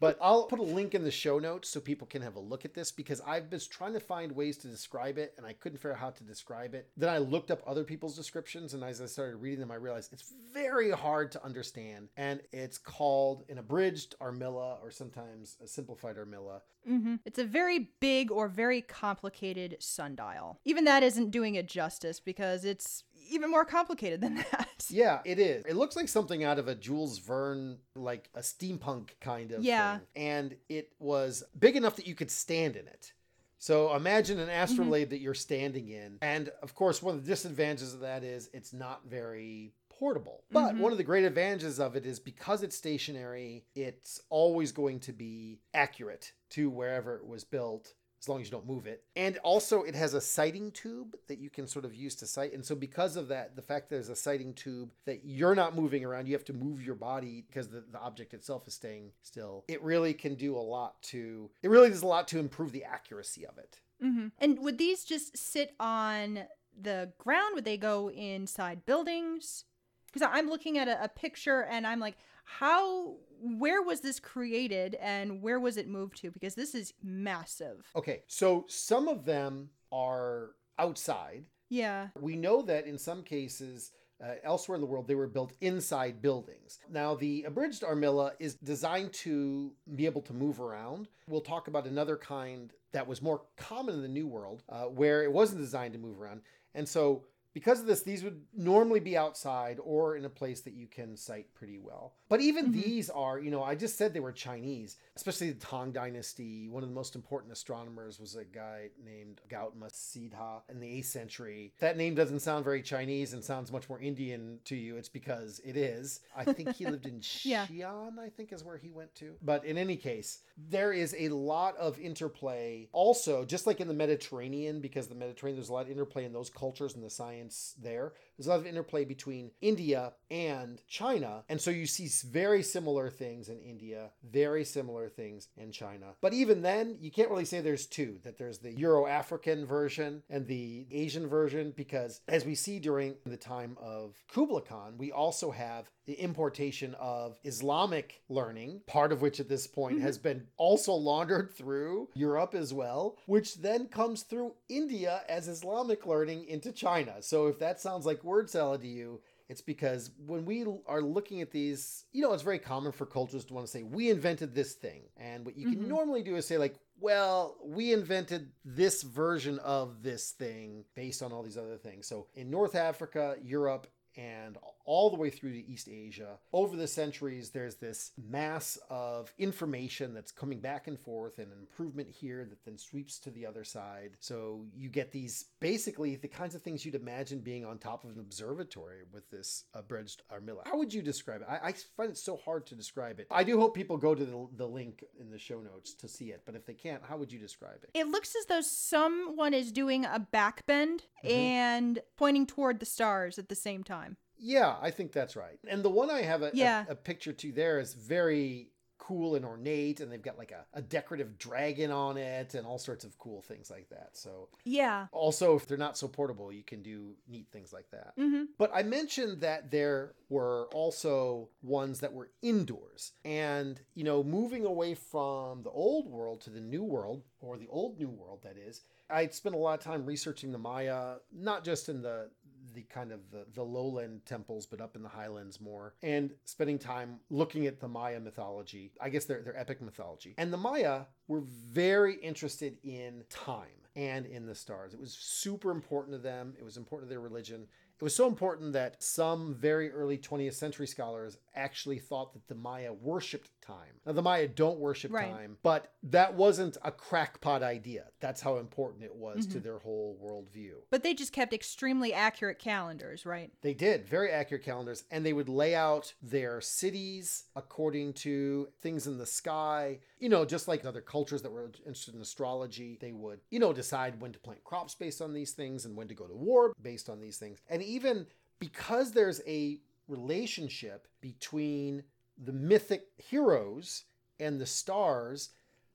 but 0.00 0.16
I'll 0.20 0.44
put 0.44 0.60
a 0.60 0.62
link 0.62 0.94
in 0.94 1.02
the 1.02 1.10
show 1.10 1.38
notes 1.38 1.68
so 1.68 1.80
people 1.80 2.06
can 2.06 2.22
have 2.22 2.36
a 2.36 2.40
look 2.40 2.64
at 2.64 2.74
this 2.74 2.92
because 2.92 3.20
I've 3.26 3.50
been 3.50 3.60
trying 3.68 3.92
to 3.94 4.00
find 4.00 4.32
ways 4.32 4.56
to 4.58 4.68
describe 4.68 5.18
it 5.18 5.34
and 5.36 5.44
I 5.44 5.52
couldn't 5.52 5.78
figure 5.78 5.92
out 5.92 5.98
how 5.98 6.10
to 6.10 6.24
describe 6.24 6.74
it. 6.74 6.88
Then 6.96 7.10
I 7.10 7.18
looked 7.18 7.50
up 7.50 7.62
other 7.66 7.84
people's 7.84 8.16
descriptions 8.16 8.74
and 8.74 8.84
as 8.84 9.00
I 9.00 9.06
started 9.06 9.36
reading 9.36 9.60
them, 9.60 9.70
I 9.70 9.76
realized 9.76 10.12
it's 10.12 10.32
very 10.52 10.90
hard 10.90 11.32
to 11.32 11.44
understand. 11.44 12.08
And 12.16 12.40
it's 12.52 12.78
called 12.78 13.44
an 13.48 13.58
abridged 13.58 14.14
Armilla 14.20 14.80
or 14.82 14.90
sometimes 14.90 15.56
a 15.62 15.66
simplified 15.66 16.16
Armilla. 16.16 16.60
Mm-hmm. 16.88 17.16
It's 17.24 17.38
a 17.38 17.44
very 17.44 17.90
big 18.00 18.30
or 18.30 18.48
very 18.48 18.80
complicated 18.80 19.76
sundial. 19.80 20.60
Even 20.64 20.84
that 20.84 21.02
isn't 21.02 21.30
doing 21.30 21.56
it 21.56 21.66
justice 21.66 22.20
because 22.20 22.64
it's 22.64 23.04
even 23.30 23.50
more 23.50 23.64
complicated 23.64 24.20
than 24.20 24.34
that. 24.52 24.86
Yeah, 24.88 25.20
it 25.24 25.38
is. 25.38 25.64
It 25.66 25.76
looks 25.76 25.96
like 25.96 26.08
something 26.08 26.44
out 26.44 26.58
of 26.58 26.68
a 26.68 26.74
Jules 26.74 27.18
Verne, 27.18 27.78
like 27.94 28.28
a 28.34 28.40
steampunk 28.40 29.10
kind 29.20 29.52
of 29.52 29.62
Yeah. 29.64 29.98
thing. 29.98 30.06
And 30.16 30.56
it 30.68 30.92
was 30.98 31.42
big 31.58 31.76
enough 31.76 31.96
that 31.96 32.06
you 32.06 32.14
could 32.14 32.30
stand 32.30 32.76
in 32.76 32.86
it. 32.86 33.12
So 33.58 33.94
imagine 33.94 34.38
an 34.38 34.48
astrolabe 34.48 35.10
that 35.10 35.20
you're 35.20 35.34
standing 35.34 35.88
in. 35.88 36.18
And 36.22 36.50
of 36.62 36.74
course, 36.74 37.02
one 37.02 37.14
of 37.16 37.24
the 37.24 37.28
disadvantages 37.30 37.92
of 37.92 38.00
that 38.00 38.24
is 38.24 38.48
it's 38.54 38.72
not 38.72 39.02
very 39.06 39.74
portable. 39.90 40.44
But 40.50 40.76
Mhm. 40.76 40.78
one 40.78 40.92
of 40.92 40.98
the 40.98 41.04
great 41.04 41.24
advantages 41.26 41.78
of 41.78 41.94
it 41.94 42.06
is 42.06 42.18
because 42.18 42.62
it's 42.62 42.74
stationary, 42.74 43.66
it's 43.74 44.18
always 44.30 44.72
going 44.72 45.00
to 45.00 45.12
be 45.12 45.60
accurate 45.74 46.32
to 46.50 46.70
wherever 46.70 47.16
it 47.16 47.26
was 47.26 47.44
built 47.44 47.92
as 48.20 48.28
long 48.28 48.40
as 48.40 48.46
you 48.46 48.50
don't 48.50 48.66
move 48.66 48.86
it. 48.86 49.02
And 49.16 49.38
also, 49.38 49.82
it 49.82 49.94
has 49.94 50.14
a 50.14 50.20
sighting 50.20 50.70
tube 50.72 51.16
that 51.28 51.38
you 51.38 51.48
can 51.48 51.66
sort 51.66 51.84
of 51.84 51.94
use 51.94 52.14
to 52.16 52.26
sight. 52.26 52.52
And 52.52 52.64
so, 52.64 52.74
because 52.74 53.16
of 53.16 53.28
that, 53.28 53.56
the 53.56 53.62
fact 53.62 53.88
there's 53.88 54.10
a 54.10 54.16
sighting 54.16 54.52
tube 54.52 54.90
that 55.06 55.24
you're 55.24 55.54
not 55.54 55.74
moving 55.74 56.04
around, 56.04 56.26
you 56.26 56.34
have 56.34 56.44
to 56.46 56.52
move 56.52 56.84
your 56.84 56.94
body 56.94 57.44
because 57.48 57.68
the, 57.68 57.82
the 57.90 57.98
object 57.98 58.34
itself 58.34 58.68
is 58.68 58.74
staying 58.74 59.12
still. 59.22 59.64
It 59.68 59.82
really 59.82 60.12
can 60.12 60.34
do 60.34 60.56
a 60.56 60.58
lot 60.58 61.02
to, 61.04 61.50
it 61.62 61.70
really 61.70 61.88
does 61.88 62.02
a 62.02 62.06
lot 62.06 62.28
to 62.28 62.38
improve 62.38 62.72
the 62.72 62.84
accuracy 62.84 63.46
of 63.46 63.56
it. 63.58 63.80
Mm-hmm. 64.04 64.28
And 64.38 64.58
would 64.60 64.78
these 64.78 65.04
just 65.04 65.36
sit 65.36 65.74
on 65.80 66.40
the 66.78 67.12
ground? 67.18 67.54
Would 67.54 67.64
they 67.64 67.76
go 67.76 68.10
inside 68.10 68.84
buildings? 68.84 69.64
Because 70.12 70.28
I'm 70.30 70.48
looking 70.48 70.78
at 70.78 70.88
a, 70.88 71.04
a 71.04 71.08
picture 71.08 71.62
and 71.64 71.86
I'm 71.86 72.00
like, 72.00 72.16
how, 72.44 73.16
where 73.40 73.82
was 73.82 74.00
this 74.00 74.20
created 74.20 74.94
and 74.96 75.42
where 75.42 75.60
was 75.60 75.76
it 75.76 75.88
moved 75.88 76.16
to? 76.18 76.30
Because 76.30 76.54
this 76.54 76.74
is 76.74 76.92
massive. 77.02 77.90
Okay, 77.96 78.22
so 78.26 78.64
some 78.68 79.08
of 79.08 79.24
them 79.24 79.70
are 79.92 80.50
outside. 80.78 81.44
Yeah. 81.68 82.08
We 82.18 82.36
know 82.36 82.62
that 82.62 82.86
in 82.86 82.98
some 82.98 83.22
cases, 83.22 83.92
uh, 84.22 84.34
elsewhere 84.42 84.74
in 84.74 84.80
the 84.80 84.86
world, 84.86 85.08
they 85.08 85.14
were 85.14 85.26
built 85.26 85.52
inside 85.60 86.20
buildings. 86.20 86.78
Now, 86.90 87.14
the 87.14 87.44
abridged 87.44 87.82
Armilla 87.82 88.32
is 88.38 88.54
designed 88.54 89.12
to 89.14 89.72
be 89.94 90.04
able 90.04 90.22
to 90.22 90.34
move 90.34 90.60
around. 90.60 91.08
We'll 91.26 91.40
talk 91.40 91.68
about 91.68 91.86
another 91.86 92.16
kind 92.16 92.72
that 92.92 93.06
was 93.06 93.22
more 93.22 93.42
common 93.56 93.94
in 93.94 94.02
the 94.02 94.08
New 94.08 94.26
World, 94.26 94.62
uh, 94.68 94.84
where 94.84 95.22
it 95.22 95.32
wasn't 95.32 95.60
designed 95.60 95.94
to 95.94 95.98
move 95.98 96.20
around. 96.20 96.42
And 96.74 96.88
so, 96.88 97.24
because 97.52 97.80
of 97.80 97.86
this, 97.86 98.02
these 98.02 98.22
would 98.22 98.40
normally 98.54 99.00
be 99.00 99.16
outside 99.16 99.78
or 99.82 100.16
in 100.16 100.24
a 100.24 100.28
place 100.30 100.60
that 100.62 100.74
you 100.74 100.86
can 100.86 101.16
sight 101.16 101.52
pretty 101.54 101.78
well. 101.78 102.14
But 102.28 102.40
even 102.40 102.66
Mhm. 102.66 102.72
these 102.84 103.10
are, 103.10 103.40
you 103.40 103.50
know, 103.50 103.62
I 103.62 103.74
just 103.74 103.96
said 103.96 104.14
they 104.14 104.20
were 104.20 104.32
Chinese, 104.32 104.96
especially 105.16 105.50
the 105.50 105.58
Tang 105.66 105.90
Dynasty. 105.90 106.68
One 106.68 106.82
of 106.84 106.88
the 106.88 106.94
most 106.94 107.16
important 107.16 107.52
astronomers 107.52 108.20
was 108.20 108.36
a 108.36 108.44
guy 108.44 108.90
named 109.04 109.40
Gautama 109.48 109.88
Siddha 109.88 110.62
in 110.68 110.78
the 110.80 110.88
8th 110.88 111.06
century. 111.06 111.74
That 111.80 111.96
name 111.96 112.14
doesn't 112.14 112.40
sound 112.40 112.64
very 112.64 112.82
Chinese 112.82 113.32
and 113.32 113.44
sounds 113.44 113.72
much 113.72 113.88
more 113.88 114.00
Indian 114.00 114.60
to 114.66 114.76
you. 114.76 114.96
It's 114.96 115.08
because 115.08 115.60
it 115.64 115.76
is. 115.76 116.20
I 116.36 116.44
think 116.44 116.76
he 116.76 116.86
lived 116.86 117.06
in 117.06 117.20
Yeah. 117.44 117.66
Xi'an, 117.66 118.18
I 118.18 118.28
think 118.28 118.52
is 118.52 118.62
where 118.62 118.76
he 118.78 118.90
went 118.90 119.14
to. 119.16 119.34
But 119.42 119.64
in 119.64 119.76
any 119.76 119.96
case, 119.96 120.42
there 120.56 120.92
is 120.92 121.16
a 121.18 121.28
lot 121.30 121.76
of 121.78 121.98
interplay. 121.98 122.88
Also, 122.92 123.44
just 123.44 123.66
like 123.66 123.80
in 123.80 123.88
the 123.88 123.94
Mediterranean, 123.94 124.80
because 124.80 125.08
the 125.08 125.14
Mediterranean, 125.14 125.56
there's 125.56 125.68
a 125.68 125.72
lot 125.72 125.86
of 125.86 125.90
interplay 125.90 126.24
in 126.24 126.32
those 126.32 126.50
cultures 126.50 126.94
and 126.94 127.02
the 127.04 127.10
science 127.10 127.39
there. 127.80 128.12
There's 128.36 128.46
a 128.46 128.50
lot 128.50 128.58
of 128.58 128.66
interplay 128.66 129.04
between 129.04 129.50
India 129.60 130.12
and 130.30 130.80
China. 130.88 131.44
And 131.48 131.60
so 131.60 131.70
you 131.70 131.86
see 131.86 132.08
very 132.28 132.62
similar 132.62 133.10
things 133.10 133.48
in 133.48 133.60
India, 133.60 134.10
very 134.30 134.64
similar 134.64 135.08
things 135.08 135.48
in 135.56 135.72
China. 135.72 136.06
But 136.20 136.32
even 136.32 136.62
then, 136.62 136.96
you 137.00 137.10
can't 137.10 137.30
really 137.30 137.44
say 137.44 137.60
there's 137.60 137.86
two, 137.86 138.18
that 138.24 138.38
there's 138.38 138.58
the 138.58 138.72
Euro 138.72 139.06
African 139.06 139.66
version 139.66 140.22
and 140.30 140.46
the 140.46 140.86
Asian 140.90 141.28
version, 141.28 141.72
because 141.76 142.20
as 142.28 142.44
we 142.44 142.54
see 142.54 142.78
during 142.78 143.16
the 143.26 143.36
time 143.36 143.76
of 143.80 144.16
Kublai 144.32 144.60
Khan, 144.60 144.94
we 144.96 145.12
also 145.12 145.50
have 145.50 145.90
the 146.06 146.14
importation 146.14 146.94
of 146.98 147.38
Islamic 147.44 148.22
learning, 148.28 148.80
part 148.86 149.12
of 149.12 149.22
which 149.22 149.38
at 149.40 149.48
this 149.48 149.66
point 149.66 149.98
Mhm. 149.98 150.02
has 150.02 150.18
been 150.18 150.48
also 150.56 150.92
laundered 150.92 151.52
through 151.52 152.08
Europe 152.14 152.54
as 152.54 152.72
well, 152.74 153.16
which 153.26 153.56
then 153.56 153.86
comes 153.88 154.22
through 154.22 154.54
India 154.68 155.22
as 155.28 155.46
Islamic 155.48 156.06
learning 156.06 156.46
into 156.46 156.72
China. 156.72 157.22
So 157.22 157.46
if 157.46 157.58
that 157.58 157.80
sounds 157.80 158.06
like 158.06 158.24
word 158.24 158.50
salad 158.50 158.80
to 158.80 158.88
you, 158.88 159.20
it's 159.48 159.60
because 159.60 160.10
when 160.26 160.44
we 160.44 160.64
are 160.86 161.02
looking 161.02 161.40
at 161.40 161.50
these, 161.50 162.04
you 162.12 162.22
know, 162.22 162.32
it's 162.32 162.42
very 162.42 162.60
common 162.60 162.92
for 162.92 163.04
cultures 163.04 163.44
to 163.46 163.54
want 163.54 163.66
to 163.66 163.70
say, 163.70 163.82
we 163.82 164.08
invented 164.08 164.54
this 164.54 164.74
thing. 164.74 165.02
And 165.16 165.44
what 165.44 165.56
you 165.56 165.70
can 165.70 165.80
Mhm. 165.84 165.88
normally 165.88 166.22
do 166.22 166.36
is 166.36 166.46
say, 166.46 166.56
like, 166.56 166.76
well, 167.00 167.58
we 167.64 167.92
invented 167.92 168.52
this 168.64 169.02
version 169.02 169.58
of 169.60 170.02
this 170.02 170.30
thing 170.32 170.84
based 170.94 171.20
on 171.22 171.32
all 171.32 171.42
these 171.42 171.56
other 171.56 171.78
things. 171.78 172.06
So 172.06 172.28
in 172.34 172.48
North 172.50 172.74
Africa, 172.76 173.36
Europe, 173.42 173.88
and 174.16 174.58
all 174.84 175.10
the 175.10 175.16
way 175.16 175.30
through 175.30 175.52
to 175.52 175.66
East 175.70 175.88
Asia. 175.88 176.38
Over 176.52 176.76
the 176.76 176.86
centuries, 176.88 177.50
there's 177.50 177.76
this 177.76 178.12
mass 178.16 178.78
of 178.88 179.32
information 179.38 180.14
that's 180.14 180.32
coming 180.32 180.60
back 180.60 180.86
and 180.88 180.98
forth 180.98 181.38
and 181.38 181.52
improvement 181.52 182.08
here 182.08 182.44
that 182.44 182.64
then 182.64 182.78
sweeps 182.78 183.18
to 183.20 183.30
the 183.30 183.46
other 183.46 183.64
side. 183.64 184.16
So 184.20 184.66
you 184.74 184.88
get 184.88 185.12
these 185.12 185.46
basically 185.60 186.16
the 186.16 186.28
kinds 186.28 186.54
of 186.54 186.62
things 186.62 186.84
you'd 186.84 186.94
imagine 186.94 187.40
being 187.40 187.64
on 187.64 187.78
top 187.78 188.04
of 188.04 188.10
an 188.10 188.20
observatory 188.20 189.00
with 189.12 189.30
this 189.30 189.64
abridged 189.74 190.22
Armilla. 190.32 190.62
How 190.66 190.76
would 190.78 190.92
you 190.92 191.02
describe 191.02 191.42
it? 191.42 191.46
I, 191.48 191.68
I 191.68 191.74
find 191.96 192.10
it 192.10 192.18
so 192.18 192.36
hard 192.44 192.66
to 192.68 192.74
describe 192.74 193.20
it. 193.20 193.26
I 193.30 193.44
do 193.44 193.58
hope 193.58 193.74
people 193.74 193.96
go 193.96 194.14
to 194.14 194.24
the, 194.24 194.48
the 194.56 194.66
link 194.66 195.04
in 195.20 195.30
the 195.30 195.38
show 195.38 195.60
notes 195.60 195.94
to 195.94 196.08
see 196.08 196.26
it, 196.30 196.42
but 196.46 196.54
if 196.54 196.66
they 196.66 196.74
can't, 196.74 197.02
how 197.04 197.16
would 197.16 197.32
you 197.32 197.38
describe 197.38 197.78
it? 197.82 197.90
It 197.94 198.08
looks 198.08 198.34
as 198.38 198.46
though 198.46 198.60
someone 198.62 199.54
is 199.54 199.72
doing 199.72 200.04
a 200.04 200.26
backbend 200.32 201.00
Mhm. 201.24 201.30
and 201.30 201.98
pointing 202.16 202.46
toward 202.46 202.80
the 202.80 202.86
stars 202.86 203.38
at 203.38 203.48
the 203.48 203.54
same 203.54 203.84
time. 203.84 204.16
Yeah, 204.40 204.76
I 204.80 204.90
think 204.90 205.12
that's 205.12 205.36
right. 205.36 205.58
And 205.68 205.82
the 205.82 205.90
one 205.90 206.10
I 206.10 206.22
have 206.22 206.42
a, 206.42 206.50
a- 206.88 206.92
a, 206.92 206.94
picture 206.94 207.32
to 207.32 207.52
there 207.52 207.78
is 207.78 207.94
very 207.94 208.68
cool 208.98 209.34
and 209.34 209.44
ornate, 209.44 210.00
and 210.00 210.12
they've 210.12 210.22
got 210.22 210.38
like 210.38 210.52
a, 210.52 210.64
a 210.74 210.80
decorative 210.80 211.36
dragon 211.38 211.90
on 211.90 212.16
it 212.16 212.54
and 212.54 212.66
all 212.66 212.78
sorts 212.78 213.04
of 213.04 213.18
cool 213.18 213.42
things 213.42 213.70
like 213.70 213.88
that. 213.88 214.10
So, 214.12 214.48
Yeah. 214.64 215.06
also, 215.10 215.56
if 215.56 215.66
they're 215.66 215.76
not 215.78 215.98
so 215.98 216.06
portable, 216.06 216.52
you 216.52 216.62
can 216.62 216.82
do 216.82 217.16
neat 217.28 217.48
things 217.50 217.72
like 217.72 217.90
that. 217.90 218.16
Mm-hmm. 218.18 218.44
But 218.56 218.70
I 218.72 218.82
mentioned 218.82 219.40
that 219.40 219.70
there 219.70 220.12
were 220.28 220.68
also 220.72 221.48
ones 221.62 222.00
that 222.00 222.12
were 222.12 222.30
indoors. 222.42 223.12
And, 223.24 223.80
you 223.94 224.04
know, 224.04 224.22
moving 224.22 224.64
away 224.64 224.94
from 224.94 225.62
the 225.64 225.70
old 225.70 226.06
world 226.06 226.40
to 226.42 226.50
the 226.50 226.60
new 226.60 226.84
world, 226.84 227.22
or 227.40 227.56
the 227.56 227.68
old 227.68 227.98
new 227.98 228.10
world, 228.10 228.40
that 228.44 228.56
is, 228.56 228.82
I 229.08 229.26
spent 229.28 229.56
a 229.56 229.58
lot 229.58 229.78
of 229.78 229.84
time 229.84 230.06
researching 230.06 230.52
the 230.52 230.58
Maya, 230.58 231.16
not 231.32 231.64
just 231.64 231.88
in 231.88 232.00
the 232.02 232.30
the 232.74 232.82
kind 232.82 233.12
of 233.12 233.20
the, 233.30 233.46
the 233.54 233.62
lowland 233.62 234.24
temples, 234.26 234.66
but 234.66 234.80
up 234.80 234.96
in 234.96 235.02
the 235.02 235.08
highlands 235.08 235.60
more, 235.60 235.94
and 236.02 236.32
spending 236.44 236.78
time 236.78 237.20
looking 237.30 237.66
at 237.66 237.80
the 237.80 237.88
Maya 237.88 238.20
mythology. 238.20 238.92
I 239.00 239.08
guess 239.08 239.24
their, 239.24 239.42
their 239.42 239.58
epic 239.58 239.80
mythology. 239.80 240.34
And 240.38 240.52
the 240.52 240.56
Maya 240.56 241.02
were 241.28 241.42
very 241.42 242.14
interested 242.16 242.76
in 242.82 243.24
time 243.28 243.66
and 243.96 244.26
in 244.26 244.46
the 244.46 244.54
stars. 244.54 244.94
It 244.94 245.00
was 245.00 245.12
super 245.12 245.70
important 245.70 246.16
to 246.16 246.22
them. 246.22 246.54
It 246.58 246.64
was 246.64 246.76
important 246.76 247.08
to 247.08 247.10
their 247.10 247.20
religion. 247.20 247.66
It 248.00 248.04
was 248.04 248.14
so 248.16 248.26
important 248.26 248.72
that 248.72 249.02
some 249.02 249.54
very 249.54 249.92
early 249.92 250.16
20th 250.16 250.54
century 250.54 250.86
scholars 250.86 251.36
actually 251.54 251.98
thought 251.98 252.32
that 252.32 252.48
the 252.48 252.54
Maya 252.54 252.94
worshipped 252.94 253.50
time. 253.60 254.00
Now, 254.06 254.12
the 254.12 254.22
Maya 254.22 254.48
don't 254.48 254.78
worship 254.78 255.12
Right. 255.12 255.30
time, 255.30 255.58
but 255.62 255.92
that 256.04 256.32
wasn't 256.34 256.78
a 256.82 256.92
crackpot 256.92 257.62
idea. 257.62 258.06
That's 258.20 258.40
how 258.40 258.56
important 258.56 259.04
it 259.04 259.14
was 259.14 259.46
to 259.48 259.58
Mhm. 259.58 259.62
their 259.64 259.78
whole 259.80 260.16
worldview. 260.22 260.76
But 260.88 261.02
they 261.02 261.12
just 261.12 261.32
kept 261.34 261.52
extremely 261.52 262.14
accurate 262.14 262.58
calendars, 262.58 263.26
right? 263.26 263.52
They 263.60 263.74
did 263.74 264.08
very 264.08 264.30
accurate 264.30 264.62
calendars, 264.64 265.04
and 265.10 265.26
they 265.26 265.34
would 265.34 265.50
lay 265.50 265.74
out 265.74 266.14
their 266.22 266.62
cities 266.62 267.50
according 267.54 268.14
to 268.14 268.72
things 268.80 269.06
in 269.06 269.18
the 269.18 269.26
sky. 269.26 270.00
You 270.18 270.30
know, 270.30 270.46
just 270.46 270.68
like 270.68 270.86
other 270.86 271.02
cultures 271.02 271.42
that 271.42 271.52
were 271.52 271.66
interested 271.84 272.14
in 272.14 272.22
astrology, 272.22 272.96
they 272.98 273.12
would, 273.12 273.40
you 273.50 273.58
know, 273.58 273.74
decide 273.74 274.22
when 274.22 274.32
to 274.32 274.38
plant 274.38 274.64
crops 274.64 274.94
based 274.94 275.20
on 275.20 275.34
these 275.34 275.52
things 275.52 275.84
and 275.84 275.96
when 275.96 276.08
to 276.08 276.14
go 276.14 276.26
to 276.26 276.34
war 276.34 276.72
based 276.80 277.10
on 277.10 277.20
these 277.20 277.36
things. 277.36 277.58
And 277.68 277.82
even 277.90 278.26
because 278.58 279.12
there's 279.12 279.40
a 279.46 279.80
relationship 280.08 281.08
between 281.20 282.02
the 282.42 282.52
mythic 282.52 283.08
heroes 283.16 284.04
and 284.38 284.60
the 284.60 284.66
stars, 284.66 285.50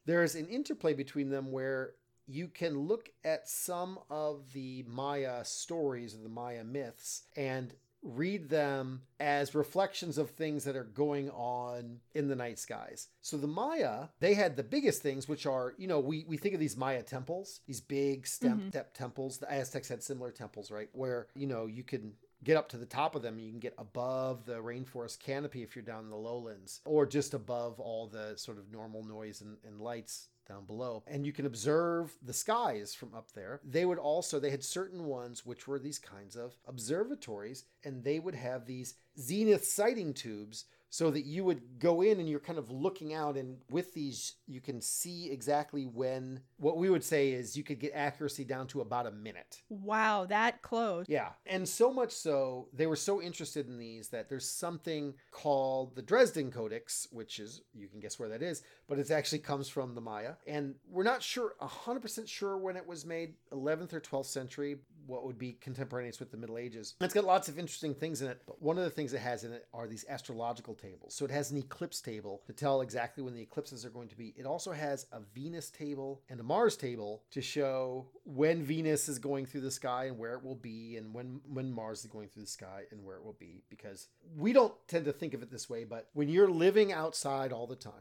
there's 0.05 0.35
an 0.35 0.47
interplay 0.47 0.93
between 0.93 1.29
them 1.29 1.51
where 1.51 1.93
you 2.27 2.47
can 2.47 2.79
look 2.79 3.09
at 3.23 3.47
some 3.47 3.99
of 4.09 4.51
the 4.53 4.83
Maya 4.87 5.43
stories 5.43 6.15
or 6.15 6.19
the 6.19 6.29
Maya 6.29 6.63
myths 6.63 7.23
and 7.35 7.73
read 8.05 8.49
them 8.49 9.01
as 9.19 9.55
reflections 9.55 10.17
of 10.19 10.29
things 10.29 10.63
that 10.63 10.75
are 10.75 10.83
going 10.83 11.29
on 11.31 11.99
in 12.13 12.27
the 12.27 12.35
night 12.35 12.59
skies. 12.59 13.07
So 13.21 13.35
the 13.35 13.47
Maya, 13.47 14.09
they 14.19 14.35
had 14.35 14.55
the 14.55 14.63
biggest 14.63 15.01
things, 15.01 15.27
which 15.27 15.45
are, 15.47 15.73
you 15.77 15.87
know, 15.87 15.99
we, 15.99 16.23
we 16.27 16.37
think 16.37 16.53
of 16.53 16.59
these 16.59 16.77
Maya 16.77 17.01
temples, 17.01 17.61
these 17.65 17.81
big 17.81 18.27
step, 18.27 18.57
Mhm. 18.57 18.69
step 18.69 18.93
temples. 18.93 19.39
The 19.39 19.51
Aztecs 19.51 19.89
had 19.89 20.03
similar 20.03 20.31
temples, 20.31 20.69
right? 20.69 20.89
Where, 20.93 21.27
you 21.35 21.47
know, 21.47 21.65
you 21.65 21.83
can 21.83 22.13
get 22.43 22.57
up 22.57 22.69
to 22.69 22.77
the 22.77 22.85
top 22.85 23.15
of 23.15 23.23
them. 23.23 23.39
You 23.39 23.49
can 23.49 23.59
get 23.59 23.73
above 23.79 24.45
the 24.45 24.61
rainforest 24.61 25.19
canopy 25.19 25.63
if 25.63 25.75
you're 25.75 25.83
down 25.83 26.03
in 26.03 26.11
the 26.11 26.15
lowlands, 26.15 26.81
or 26.85 27.07
just 27.07 27.33
above 27.33 27.79
all 27.79 28.05
the 28.07 28.35
sort 28.37 28.59
of 28.59 28.71
normal 28.71 29.03
noise 29.03 29.41
and, 29.41 29.57
and 29.65 29.81
lights 29.81 30.27
down 30.45 30.65
below. 30.65 31.03
And 31.07 31.25
you 31.25 31.33
can 31.33 31.45
observe 31.45 32.15
the 32.21 32.33
skies 32.33 32.93
from 32.93 33.13
up 33.13 33.31
there. 33.33 33.59
They 33.63 33.85
would 33.85 33.97
also 33.97 34.39
they 34.39 34.51
had 34.51 34.63
certain 34.63 35.05
ones 35.05 35.45
which 35.45 35.67
were 35.67 35.79
these 35.79 35.99
kinds 35.99 36.35
of 36.35 36.57
observatories 36.67 37.65
and 37.83 38.03
they 38.03 38.19
would 38.19 38.35
have 38.35 38.65
these 38.65 38.95
zenith 39.19 39.65
sighting 39.65 40.13
tubes 40.13 40.65
so 40.89 41.11
that 41.11 41.25
you 41.25 41.43
would 41.43 41.61
go 41.79 42.01
in 42.01 42.19
and 42.19 42.29
you're 42.29 42.39
kind 42.39 42.59
of 42.59 42.71
looking 42.71 43.13
out 43.13 43.35
and 43.37 43.57
with 43.69 43.93
these 43.93 44.35
you 44.47 44.61
can 44.61 44.79
see 44.81 45.29
exactly 45.31 45.85
when 45.85 46.39
what 46.57 46.77
we 46.77 46.89
would 46.89 47.03
say 47.03 47.31
is 47.31 47.57
you 47.57 47.63
could 47.63 47.79
get 47.79 47.91
accuracy 47.93 48.43
down 48.45 48.67
to 48.67 48.81
about 48.81 49.05
a 49.07 49.11
minute 49.11 49.61
Wow, 49.69 50.25
that 50.25 50.61
close. 50.61 51.05
yeah. 51.09 51.29
And 51.45 51.67
so 51.67 51.91
much 51.91 52.11
so, 52.11 52.69
they 52.73 52.87
were 52.87 52.95
so 52.95 53.21
interested 53.21 53.67
in 53.67 53.77
these 53.77 54.09
that 54.09 54.29
there's 54.29 54.49
something 54.49 55.13
called 55.31 55.95
the 55.95 56.01
Dresden 56.01 56.51
Codex, 56.51 57.07
which 57.11 57.39
is, 57.39 57.61
you 57.73 57.87
can 57.87 57.99
guess 57.99 58.17
where 58.19 58.29
that 58.29 58.41
is, 58.41 58.61
but 58.87 58.99
it 58.99 59.11
actually 59.11 59.39
comes 59.39 59.67
from 59.67 59.95
the 59.95 60.01
Maya. 60.01 60.33
And 60.47 60.75
we're 60.89 61.03
not 61.03 61.21
sure, 61.21 61.53
100% 61.61 62.27
sure 62.27 62.57
when 62.57 62.75
it 62.77 62.87
was 62.87 63.05
made, 63.05 63.35
11th 63.51 63.93
or 63.93 63.99
12th 64.01 64.25
century, 64.27 64.77
what 65.07 65.25
would 65.25 65.37
be 65.37 65.53
contemporaneous 65.53 66.19
with 66.19 66.31
the 66.31 66.37
Middle 66.37 66.57
Ages. 66.57 66.95
It's 67.01 67.13
got 67.13 67.23
lots 67.23 67.47
of 67.47 67.59
interesting 67.59 67.93
things 67.93 68.21
in 68.21 68.27
it, 68.27 68.41
but 68.45 68.61
one 68.61 68.77
of 68.77 68.83
the 68.83 68.89
things 68.89 69.13
it 69.13 69.19
has 69.19 69.43
in 69.43 69.53
it 69.53 69.67
are 69.73 69.87
these 69.87 70.05
astrological 70.09 70.73
tables. 70.73 71.13
So 71.13 71.25
it 71.25 71.31
has 71.31 71.51
an 71.51 71.57
eclipse 71.57 72.01
table 72.01 72.41
to 72.47 72.53
tell 72.53 72.81
exactly 72.81 73.23
when 73.23 73.33
the 73.33 73.41
eclipses 73.41 73.85
are 73.85 73.89
going 73.89 74.09
to 74.09 74.17
be. 74.17 74.33
It 74.37 74.45
also 74.45 74.71
has 74.71 75.07
a 75.11 75.19
Venus 75.33 75.69
table 75.69 76.21
and 76.29 76.39
a 76.39 76.43
Mars 76.43 76.75
table 76.75 77.23
to 77.31 77.41
show 77.41 78.07
when 78.23 78.63
Venus 78.63 79.07
is 79.07 79.19
going 79.19 79.45
through 79.45 79.61
the 79.61 79.71
sky 79.71 80.05
and 80.05 80.17
where 80.17 80.33
it 80.33 80.43
will 80.43 80.55
be, 80.55 80.97
and 80.97 81.13
when 81.13 81.39
when 81.47 81.71
Mars 81.71 81.99
is 81.99 82.07
going 82.07 82.27
through 82.27 82.43
the 82.43 82.49
sky 82.49 82.83
and 82.91 83.03
where 83.03 83.17
it 83.17 83.23
will 83.23 83.37
be. 83.39 83.63
Because 83.69 84.07
we 84.35 84.53
don't 84.53 84.73
tend 84.87 85.05
to 85.05 85.13
think 85.13 85.33
of 85.33 85.43
it 85.43 85.51
this 85.51 85.69
way, 85.69 85.83
but 85.83 86.09
when 86.13 86.29
you're 86.29 86.49
living 86.49 86.91
outside 86.91 87.51
all 87.51 87.67
the 87.67 87.75
time, 87.75 87.93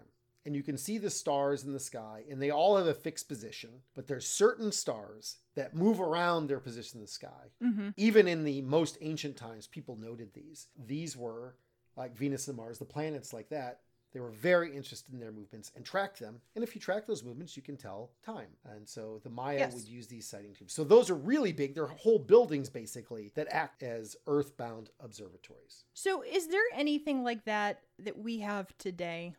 and 0.47 0.55
you 0.55 0.63
can 0.63 0.77
see 0.77 0.99
the 0.99 1.11
stars 1.11 1.65
in 1.65 1.73
the 1.73 1.81
sky 1.81 2.23
and 2.31 2.41
they 2.41 2.51
all 2.51 2.77
have 2.77 2.87
a 2.87 2.95
fixed 2.95 3.29
position 3.29 3.71
but 3.95 4.07
there's 4.07 4.27
certain 4.29 4.71
stars 4.73 5.37
that 5.57 5.75
move 5.75 6.01
around 6.01 6.47
their 6.49 6.61
position 6.61 6.99
in 6.99 7.03
the 7.03 7.11
sky. 7.11 7.51
Mm-hmm. 7.63 7.89
even 7.97 8.27
in 8.29 8.45
the 8.45 8.61
most 8.63 8.99
ancient 9.01 9.37
times 9.37 9.67
people 9.67 9.97
noted 9.97 10.33
these. 10.35 10.67
These 10.87 11.17
were 11.17 11.57
like 11.97 12.17
venus 12.17 12.49
and 12.49 12.57
mars 12.57 12.79
the 12.79 12.85
planets 12.85 13.33
like 13.33 13.49
that. 13.51 13.81
They 14.13 14.21
were 14.21 14.31
very 14.31 14.75
interested 14.77 15.13
in 15.13 15.19
their 15.19 15.33
movements 15.33 15.73
and 15.75 15.85
tracked 15.85 16.21
them. 16.21 16.41
And 16.55 16.63
if 16.63 16.75
you 16.77 16.81
track 16.81 17.05
those 17.07 17.25
movements 17.25 17.57
you 17.57 17.63
can 17.63 17.77
tell 17.77 18.11
time. 18.25 18.49
And 18.65 18.89
so 18.89 19.21
the 19.25 19.31
maya 19.31 19.59
Yes. 19.59 19.75
would 19.75 19.89
use 19.89 20.07
these 20.07 20.29
sighting 20.29 20.55
tubes. 20.55 20.73
So 20.73 20.85
those 20.85 21.11
are 21.11 21.17
really 21.17 21.53
big. 21.53 21.75
They're 21.75 21.87
whole 21.87 22.19
buildings 22.21 22.69
basically 22.69 23.33
that 23.35 23.49
act 23.51 23.83
as 23.83 24.17
earthbound 24.27 24.91
observatories. 25.01 25.85
So, 25.95 26.23
is 26.23 26.49
there 26.49 26.63
anything 26.75 27.23
like 27.25 27.45
that 27.45 27.81
that 28.01 28.19
we 28.19 28.39
have 28.41 28.77
today? 28.79 29.35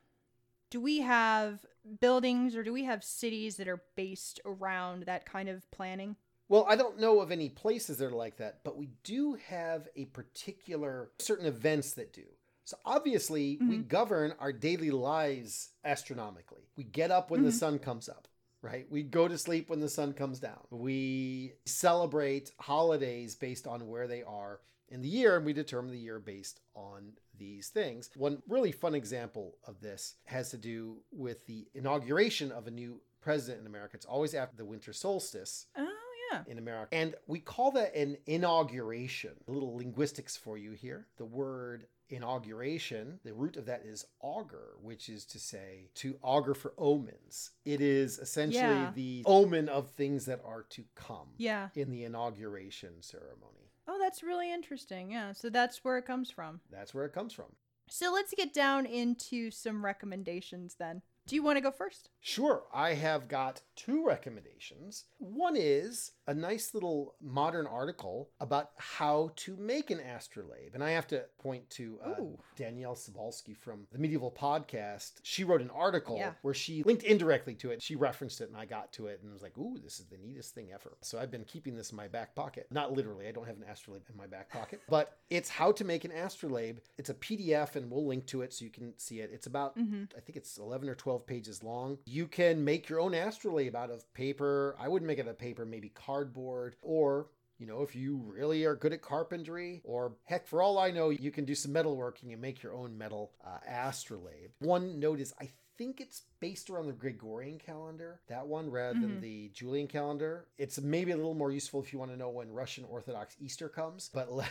Do 0.75 0.81
we 0.81 0.99
have 0.99 1.65
buildings 2.01 2.53
or 2.53 2.61
do 2.61 2.73
we 2.73 2.83
have 2.83 3.01
cities 3.01 3.55
that 3.55 3.69
are 3.69 3.81
based 3.95 4.41
around 4.45 5.03
that 5.03 5.25
kind 5.25 5.47
of 5.47 5.71
planning? 5.71 6.17
Well, 6.49 6.65
I 6.67 6.75
don't 6.75 6.99
know 6.99 7.21
of 7.21 7.31
any 7.31 7.47
places 7.47 7.99
that 7.99 8.07
are 8.07 8.11
like 8.11 8.35
that, 8.39 8.59
but 8.65 8.75
we 8.75 8.89
do 9.05 9.35
have 9.35 9.87
a 9.95 10.03
particular 10.03 11.11
certain 11.17 11.45
events 11.45 11.93
that 11.93 12.11
do. 12.11 12.25
So 12.65 12.75
obviously, 12.83 13.57
we 13.69 13.77
Mhm. 13.77 13.87
govern 13.87 14.33
our 14.37 14.51
daily 14.51 14.91
lives 14.91 15.69
astronomically. 15.85 16.67
We 16.75 16.83
get 16.83 17.09
up 17.09 17.31
when 17.31 17.43
the 17.43 17.51
Mhm. 17.51 17.59
sun 17.59 17.79
comes 17.79 18.09
up, 18.09 18.27
right? 18.61 18.85
We 18.91 19.03
go 19.03 19.29
to 19.29 19.37
sleep 19.37 19.69
when 19.69 19.79
the 19.79 19.87
sun 19.87 20.11
comes 20.11 20.41
down. 20.41 20.67
We 20.71 21.53
celebrate 21.65 22.51
holidays 22.59 23.33
based 23.37 23.65
on 23.65 23.87
where 23.87 24.07
they 24.07 24.23
are 24.23 24.59
in 24.89 25.01
the 25.01 25.07
year, 25.07 25.37
and 25.37 25.45
we 25.45 25.53
determine 25.53 25.91
the 25.91 25.97
year 25.97 26.19
based 26.19 26.59
on 26.73 27.17
these 27.37 27.69
things. 27.69 28.09
One 28.15 28.41
really 28.47 28.71
fun 28.71 28.95
example 28.95 29.57
of 29.67 29.81
this 29.81 30.15
has 30.25 30.49
to 30.51 30.57
do 30.57 30.97
with 31.11 31.45
the 31.45 31.67
inauguration 31.73 32.51
of 32.51 32.67
a 32.67 32.71
new 32.71 33.01
president 33.21 33.61
in 33.61 33.67
America. 33.67 33.95
It's 33.97 34.05
always 34.05 34.33
after 34.33 34.55
the 34.55 34.65
winter 34.65 34.93
solstice 34.93 35.65
Oh, 35.75 35.87
yeah. 36.31 36.43
in 36.47 36.57
America. 36.59 36.93
And 36.95 37.15
we 37.27 37.39
call 37.39 37.71
that 37.71 37.95
an 37.95 38.17
inauguration. 38.27 39.31
A 39.47 39.51
little 39.51 39.75
linguistics 39.75 40.37
for 40.37 40.57
you 40.57 40.71
here. 40.73 41.07
The 41.17 41.25
word 41.25 41.87
inauguration, 42.09 43.19
the 43.23 43.33
root 43.33 43.57
of 43.57 43.65
that 43.65 43.81
is 43.83 44.05
augur, 44.21 44.75
which 44.81 45.09
is 45.09 45.25
to 45.25 45.39
say 45.39 45.89
to 45.95 46.17
augur 46.21 46.53
for 46.53 46.73
omens. 46.77 47.51
It 47.65 47.81
is 47.81 48.19
essentially 48.19 48.61
Yeah. 48.63 48.91
the 48.93 49.23
omen 49.25 49.69
of 49.69 49.89
things 49.91 50.25
that 50.25 50.41
are 50.45 50.63
to 50.69 50.83
come 50.95 51.33
Yeah. 51.37 51.69
in 51.75 51.89
the 51.89 52.03
inauguration 52.03 53.01
ceremony. 53.01 53.71
Oh, 53.87 53.97
that's 53.99 54.23
really 54.23 54.51
interesting. 54.51 55.11
Yeah. 55.11 55.33
So 55.33 55.49
that's 55.49 55.83
where 55.83 55.97
it 55.97 56.05
comes 56.05 56.31
from. 56.31 56.61
That's 56.71 56.93
where 56.93 57.05
it 57.05 57.13
comes 57.13 57.33
from. 57.33 57.45
So 57.89 58.11
let's 58.11 58.33
get 58.35 58.53
down 58.53 58.85
into 58.85 59.51
some 59.51 59.85
recommendations 59.85 60.75
then. 60.79 61.01
Do 61.27 61.35
you 61.35 61.41
want 61.41 61.57
to 61.57 61.61
go 61.61 61.71
first? 61.71 62.09
Sure, 62.21 62.63
I 62.71 62.93
have 62.93 63.27
got 63.27 63.61
two 63.75 64.05
recommendations. 64.05 65.05
One 65.17 65.55
is 65.57 66.11
a 66.27 66.33
nice 66.35 66.75
little 66.75 67.15
modern 67.19 67.65
article 67.65 68.29
about 68.39 68.69
how 68.77 69.31
to 69.37 69.55
make 69.57 69.89
an 69.89 69.99
astrolabe. 69.99 70.75
And 70.75 70.83
I 70.83 70.91
have 70.91 71.07
to 71.07 71.23
point 71.39 71.67
to 71.71 71.99
uh, 72.05 72.13
Danielle 72.55 72.95
Cybulskie 72.95 73.57
from 73.57 73.87
the 73.91 73.97
Medieval 73.97 74.31
Podcast. 74.31 75.13
She 75.23 75.43
wrote 75.43 75.61
an 75.61 75.71
article 75.71 76.17
Yeah. 76.17 76.31
where 76.43 76.53
she 76.53 76.83
linked 76.83 77.03
indirectly 77.03 77.55
to 77.55 77.71
it. 77.71 77.81
She 77.81 77.95
referenced 77.95 78.41
it 78.41 78.49
and 78.49 78.57
I 78.57 78.65
got 78.65 78.93
to 78.93 79.07
it 79.07 79.19
and 79.23 79.33
was 79.33 79.41
like, 79.41 79.57
ooh, 79.57 79.77
this 79.83 79.99
is 79.99 80.05
the 80.05 80.17
neatest 80.17 80.53
thing 80.53 80.69
ever. 80.73 80.97
So 81.01 81.17
I've 81.19 81.31
been 81.31 81.43
keeping 81.45 81.75
this 81.75 81.89
in 81.89 81.97
my 81.97 82.07
back 82.07 82.35
pocket. 82.35 82.67
Not 82.69 82.93
literally, 82.93 83.27
I 83.27 83.31
don't 83.31 83.47
have 83.47 83.57
an 83.57 83.63
astrolabe 83.67 84.03
in 84.11 84.17
my 84.17 84.27
back 84.27 84.51
pocket, 84.51 84.81
but 84.89 85.17
it's 85.31 85.49
how 85.49 85.71
to 85.73 85.83
make 85.83 86.05
an 86.05 86.11
astrolabe. 86.11 86.77
It's 86.99 87.09
a 87.09 87.15
PDF 87.15 87.75
and 87.75 87.89
we'll 87.91 88.05
link 88.07 88.27
to 88.27 88.43
it 88.43 88.53
so 88.53 88.63
you 88.63 88.71
can 88.71 88.93
see 88.97 89.21
it. 89.21 89.31
It's 89.33 89.47
about 89.47 89.73
I 89.77 90.19
think 90.21 90.37
it's 90.37 90.57
11 90.59 90.87
or 90.89 90.95
12 90.95 91.14
pages 91.19 91.63
long. 91.63 91.97
You 92.05 92.27
can 92.27 92.63
make 92.63 92.89
your 92.89 92.99
own 92.99 93.13
astrolabe 93.13 93.75
out 93.75 93.91
of 93.91 94.11
paper. 94.13 94.75
I 94.79 94.87
wouldn't 94.87 95.07
make 95.07 95.19
it 95.19 95.27
of 95.27 95.37
paper, 95.37 95.65
maybe 95.65 95.89
cardboard, 95.89 96.75
or 96.81 97.27
you 97.57 97.67
know, 97.67 97.83
if 97.83 97.95
you 97.95 98.17
really 98.17 98.65
are 98.65 98.75
good 98.75 98.91
at 98.91 99.01
carpentry, 99.01 99.81
or 99.85 100.13
heck, 100.25 100.45
for 100.45 100.61
all 100.61 100.77
I 100.77 100.91
know, 100.91 101.09
you 101.09 101.31
can 101.31 101.45
do 101.45 101.55
some 101.55 101.71
metalworking 101.73 102.33
and 102.33 102.41
make 102.41 102.61
your 102.61 102.73
own 102.73 102.97
metal 102.97 103.31
uh, 103.45 103.59
astrolabe. 103.65 104.51
One 104.59 104.99
note 104.99 105.21
is, 105.21 105.33
I 105.39 105.49
think 105.77 106.01
it's 106.01 106.23
based 106.39 106.69
around 106.69 106.87
the 106.87 106.93
Gregorian 106.93 107.59
calendar, 107.59 108.19
that 108.27 108.47
one, 108.47 108.69
rather 108.69 108.99
than 108.99 109.21
the 109.21 109.49
Julian 109.53 109.87
calendar. 109.87 110.47
It's 110.57 110.79
maybe 110.81 111.11
a 111.11 111.17
little 111.17 111.33
more 111.33 111.51
useful 111.51 111.81
if 111.81 111.91
you 111.93 111.99
want 111.99 112.11
to 112.11 112.17
know 112.17 112.29
when 112.29 112.51
Russian 112.51 112.85
Orthodox 112.85 113.35
Easter 113.39 113.69
comes, 113.69 114.09
but 114.13 114.31
le- 114.31 114.47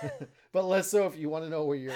but 0.52 0.64
less 0.64 0.88
so 0.90 1.06
if 1.06 1.16
you 1.16 1.28
want 1.28 1.44
to 1.44 1.50
know 1.50 1.64
where 1.64 1.76
your 1.76 1.94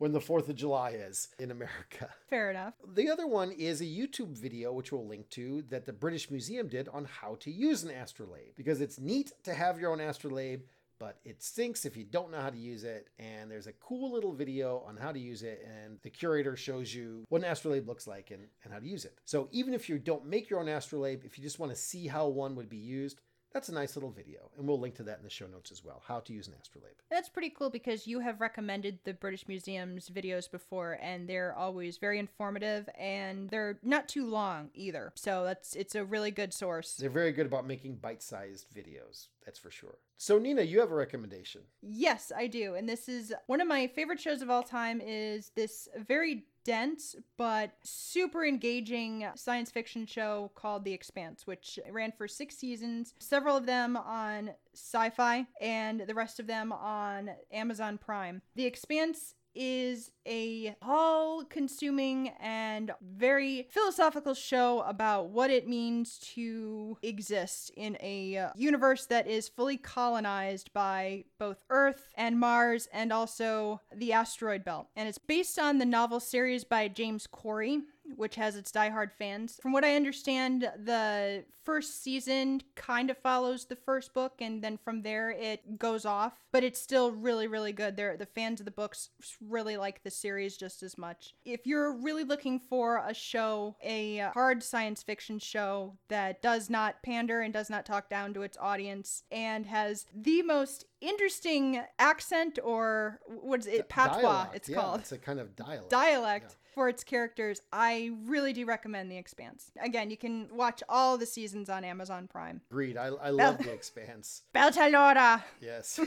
when 0.00 0.12
the 0.12 0.20
Fourth 0.20 0.48
of 0.48 0.56
July 0.56 0.92
is 0.92 1.28
in 1.38 1.50
America. 1.50 2.08
Fair 2.30 2.50
enough. 2.50 2.72
The 2.94 3.10
other 3.10 3.26
one 3.26 3.52
is 3.52 3.82
a 3.82 3.84
YouTube 3.84 4.30
video, 4.30 4.72
which 4.72 4.92
we'll 4.92 5.06
link 5.06 5.28
to, 5.30 5.62
that 5.68 5.84
the 5.84 5.92
British 5.92 6.30
Museum 6.30 6.68
did 6.68 6.88
on 6.88 7.04
how 7.04 7.36
to 7.40 7.50
use 7.50 7.84
an 7.84 7.90
astrolabe. 7.90 8.56
Because 8.56 8.80
it's 8.80 8.98
neat 8.98 9.32
to 9.44 9.52
have 9.52 9.78
your 9.78 9.92
own 9.92 10.00
astrolabe, 10.00 10.62
but 10.98 11.18
it 11.26 11.42
stinks 11.42 11.84
if 11.84 11.98
you 11.98 12.04
don't 12.04 12.30
know 12.30 12.40
how 12.40 12.48
to 12.48 12.56
use 12.56 12.82
it. 12.82 13.08
And 13.18 13.50
there's 13.50 13.66
a 13.66 13.74
cool 13.74 14.10
little 14.10 14.32
video 14.32 14.82
on 14.88 14.96
how 14.96 15.12
to 15.12 15.20
use 15.20 15.42
it, 15.42 15.62
and 15.66 15.98
the 16.02 16.08
curator 16.08 16.56
shows 16.56 16.94
you 16.94 17.26
what 17.28 17.42
an 17.42 17.50
astrolabe 17.50 17.86
looks 17.86 18.06
like 18.06 18.30
and, 18.30 18.46
and 18.64 18.72
how 18.72 18.78
to 18.78 18.88
use 18.88 19.04
it. 19.04 19.18
So 19.26 19.48
even 19.52 19.74
if 19.74 19.86
you 19.90 19.98
don't 19.98 20.24
make 20.24 20.48
your 20.48 20.60
own 20.60 20.68
astrolabe, 20.68 21.26
if 21.26 21.36
you 21.36 21.44
just 21.44 21.58
want 21.58 21.72
to 21.72 21.76
see 21.76 22.06
how 22.06 22.26
one 22.26 22.56
would 22.56 22.70
be 22.70 22.78
used, 22.78 23.20
that's 23.52 23.68
a 23.68 23.74
nice 23.74 23.96
little 23.96 24.10
video. 24.10 24.50
And 24.56 24.66
we'll 24.66 24.78
link 24.78 24.94
to 24.96 25.02
that 25.04 25.18
in 25.18 25.24
the 25.24 25.30
show 25.30 25.46
notes 25.46 25.72
as 25.72 25.84
well 25.84 26.02
how 26.06 26.20
to 26.20 26.32
use 26.32 26.46
an 26.46 26.54
astrolabe. 26.60 26.94
That's 27.10 27.28
pretty 27.28 27.50
cool 27.50 27.70
because 27.70 28.06
you 28.06 28.20
have 28.20 28.40
recommended 28.40 29.00
the 29.04 29.14
British 29.14 29.48
Museum's 29.48 30.08
videos 30.08 30.50
before 30.50 30.98
and 31.02 31.28
they're 31.28 31.54
always 31.54 31.98
very 31.98 32.18
informative 32.18 32.88
and 32.98 33.48
they're 33.50 33.78
not 33.82 34.08
too 34.08 34.26
long 34.26 34.70
either. 34.74 35.12
So 35.14 35.44
that's 35.44 35.74
it's 35.74 35.94
a 35.94 36.04
really 36.04 36.30
good 36.30 36.52
source. 36.52 36.96
They're 36.96 37.10
very 37.10 37.32
good 37.32 37.46
about 37.46 37.66
making 37.66 37.96
bite 37.96 38.22
sized 38.22 38.66
videos, 38.74 39.28
that's 39.44 39.58
for 39.58 39.70
sure. 39.70 39.96
So, 40.16 40.38
Nina, 40.38 40.60
you 40.60 40.80
have 40.80 40.92
a 40.92 40.94
recommendation. 40.94 41.62
Yes, 41.80 42.30
I 42.36 42.46
do. 42.46 42.74
And 42.74 42.86
this 42.86 43.08
is 43.08 43.32
one 43.46 43.62
of 43.62 43.66
my 43.66 43.86
favorite 43.86 44.20
shows 44.20 44.42
of 44.42 44.50
all 44.50 44.62
time 44.62 45.00
is 45.00 45.50
this 45.56 45.88
very 46.06 46.44
dense 46.64 47.16
but 47.36 47.72
super 47.82 48.44
engaging 48.44 49.26
science 49.34 49.70
fiction 49.70 50.06
show 50.06 50.50
called 50.54 50.84
The 50.84 50.92
Expanse, 50.92 51.46
which 51.46 51.78
ran 51.90 52.12
for 52.12 52.28
6 52.28 52.56
seasons, 52.56 53.14
several 53.18 53.56
of 53.56 53.66
them 53.66 53.96
on 53.96 54.50
Sci-Fi 54.74 55.46
and 55.60 56.00
the 56.00 56.14
rest 56.14 56.40
of 56.40 56.46
them 56.46 56.72
on 56.72 57.30
Amazon 57.52 57.98
Prime. 57.98 58.42
The 58.54 58.66
Expanse 58.66 59.34
is 59.54 60.10
a 60.26 60.76
all 60.82 61.44
consuming 61.44 62.28
and 62.40 62.92
very 63.00 63.66
philosophical 63.70 64.34
show 64.34 64.80
about 64.82 65.30
what 65.30 65.50
it 65.50 65.68
means 65.68 66.18
to 66.18 66.96
exist 67.02 67.70
in 67.76 67.96
a 68.00 68.36
uh, 68.36 68.50
universe 68.54 69.06
that 69.06 69.26
is 69.26 69.48
fully 69.48 69.76
colonized 69.76 70.72
by 70.72 71.24
both 71.38 71.58
Earth 71.70 72.10
and 72.14 72.38
Mars 72.38 72.88
and 72.92 73.12
also 73.12 73.80
the 73.94 74.12
asteroid 74.12 74.64
belt. 74.64 74.88
And 74.94 75.08
it's 75.08 75.18
based 75.18 75.58
on 75.58 75.78
the 75.78 75.84
novel 75.84 76.20
series 76.20 76.64
by 76.64 76.88
James 76.88 77.26
Corey, 77.26 77.80
which 78.16 78.36
has 78.36 78.56
its 78.56 78.72
diehard 78.72 79.12
fans. 79.18 79.58
From 79.62 79.72
what 79.72 79.84
I 79.84 79.96
understand, 79.96 80.62
the 80.62 81.44
first 81.62 82.02
season 82.02 82.62
kind 82.74 83.10
of 83.10 83.18
follows 83.18 83.66
the 83.66 83.76
first 83.76 84.14
book, 84.14 84.34
and 84.40 84.62
then 84.62 84.78
from 84.78 85.02
there 85.02 85.30
it 85.30 85.78
goes 85.78 86.04
off. 86.04 86.32
But 86.52 86.64
it's 86.64 86.80
still 86.80 87.12
really, 87.12 87.46
really 87.46 87.72
good. 87.72 87.96
They're, 87.96 88.16
the 88.16 88.26
fans 88.26 88.60
of 88.60 88.64
the 88.64 88.70
books 88.70 89.10
really 89.40 89.76
like 89.76 90.02
the 90.02 90.10
series 90.10 90.56
just 90.56 90.82
as 90.82 90.98
much. 90.98 91.34
If 91.44 91.66
you're 91.66 91.92
really 91.92 92.24
looking 92.24 92.58
for 92.58 93.04
a 93.06 93.14
show, 93.14 93.76
a 93.82 94.30
hard 94.34 94.62
science 94.62 95.02
fiction 95.02 95.38
show 95.38 95.96
that 96.08 96.42
does 96.42 96.70
not 96.70 97.02
pander 97.02 97.40
and 97.40 97.52
does 97.52 97.70
not 97.70 97.86
talk 97.86 98.08
down 98.08 98.34
to 98.34 98.42
its 98.42 98.58
audience, 98.60 99.22
and 99.30 99.66
has 99.66 100.06
the 100.14 100.42
most 100.42 100.86
interesting 101.00 101.80
accent 101.98 102.58
or 102.62 103.20
what 103.26 103.60
is 103.60 103.66
it, 103.66 103.88
patois? 103.88 104.20
Dialect, 104.22 104.56
It's 104.56 104.68
yeah, 104.68 104.76
called 104.76 105.00
It's 105.00 105.12
a 105.12 105.18
kind 105.18 105.40
of 105.40 105.56
dialect. 105.56 105.90
dialect 105.90 106.56
for 106.74 106.88
its 106.88 107.02
characters. 107.04 107.60
I 107.72 108.12
really 108.24 108.52
do 108.52 108.64
recommend 108.66 109.10
The 109.10 109.16
Expanse. 109.16 109.72
Again, 109.82 110.10
you 110.10 110.16
can 110.16 110.48
watch 110.52 110.82
all 110.88 111.18
the 111.18 111.26
seasons 111.26 111.68
on 111.68 111.84
Amazon 111.84 112.28
Prime. 112.28 112.60
Agreed. 112.70 112.96
I, 112.96 113.06
I 113.06 113.30
love 113.30 113.58
The 113.58 113.72
Expanse. 113.72 114.42
Beltalowda! 114.54 115.42
Yes. 115.60 115.98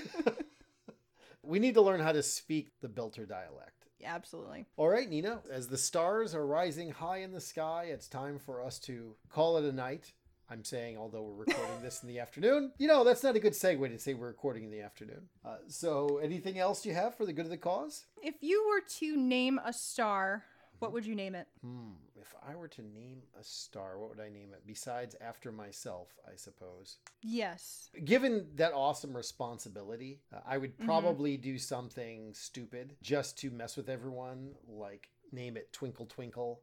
we 1.43 1.59
need 1.59 1.73
to 1.73 1.81
learn 1.81 1.99
how 1.99 2.11
to 2.11 2.23
speak 2.23 2.71
the 2.81 2.87
Belter 2.87 3.27
dialect. 3.27 3.69
Absolutely. 4.05 4.65
All 4.75 4.89
right, 4.89 5.09
Nina, 5.09 5.39
as 5.51 5.67
the 5.67 5.77
stars 5.77 6.35
are 6.35 6.45
rising 6.45 6.91
high 6.91 7.19
in 7.19 7.31
the 7.31 7.39
sky, 7.41 7.85
it's 7.89 8.07
time 8.07 8.37
for 8.37 8.61
us 8.61 8.77
to 8.79 9.15
call 9.29 9.57
it 9.57 9.63
a 9.63 9.71
night. 9.71 10.11
I'm 10.49 10.63
saying, 10.63 10.97
although 10.97 11.21
we're 11.23 11.45
recording 11.45 11.81
this 11.81 12.03
in 12.03 12.09
the 12.09 12.19
afternoon, 12.19 12.73
you 12.77 12.87
know, 12.87 13.03
that's 13.03 13.23
not 13.23 13.35
a 13.35 13.39
good 13.39 13.53
segue 13.53 13.89
to 13.89 13.97
say 13.97 14.13
we're 14.13 14.27
recording 14.27 14.63
in 14.65 14.71
the 14.71 14.81
afternoon. 14.81 15.29
Uh, 15.45 15.57
so, 15.67 16.17
anything 16.17 16.59
else 16.59 16.85
you 16.85 16.93
have 16.93 17.15
for 17.15 17.25
the 17.25 17.33
good 17.33 17.45
of 17.45 17.51
the 17.51 17.57
cause? 17.57 18.05
If 18.21 18.35
you 18.41 18.65
were 18.67 18.81
to 18.99 19.15
name 19.15 19.59
a 19.63 19.73
star, 19.73 20.43
what 20.79 20.91
would 20.91 21.05
you 21.05 21.15
name 21.15 21.33
it? 21.33 21.47
Hmm. 21.61 21.91
If 22.19 22.33
I 22.45 22.55
were 22.55 22.67
to 22.67 22.81
name 22.81 23.21
a 23.39 23.43
star, 23.43 23.97
what 23.97 24.09
would 24.09 24.19
I 24.19 24.29
name 24.29 24.49
it? 24.53 24.63
Besides 24.65 25.15
after 25.21 25.51
myself, 25.51 26.09
I 26.27 26.35
suppose. 26.35 26.97
Yes. 27.21 27.89
Given 28.03 28.47
that 28.55 28.73
awesome 28.73 29.15
responsibility, 29.15 30.19
uh, 30.33 30.39
I 30.45 30.57
would 30.57 30.77
probably 30.79 31.37
do 31.37 31.57
something 31.57 32.33
stupid 32.33 32.95
just 33.01 33.37
to 33.39 33.49
mess 33.49 33.77
with 33.77 33.89
everyone, 33.89 34.51
like 34.67 35.09
name 35.31 35.57
it 35.57 35.71
Twinkle 35.71 36.05
Twinkle, 36.05 36.61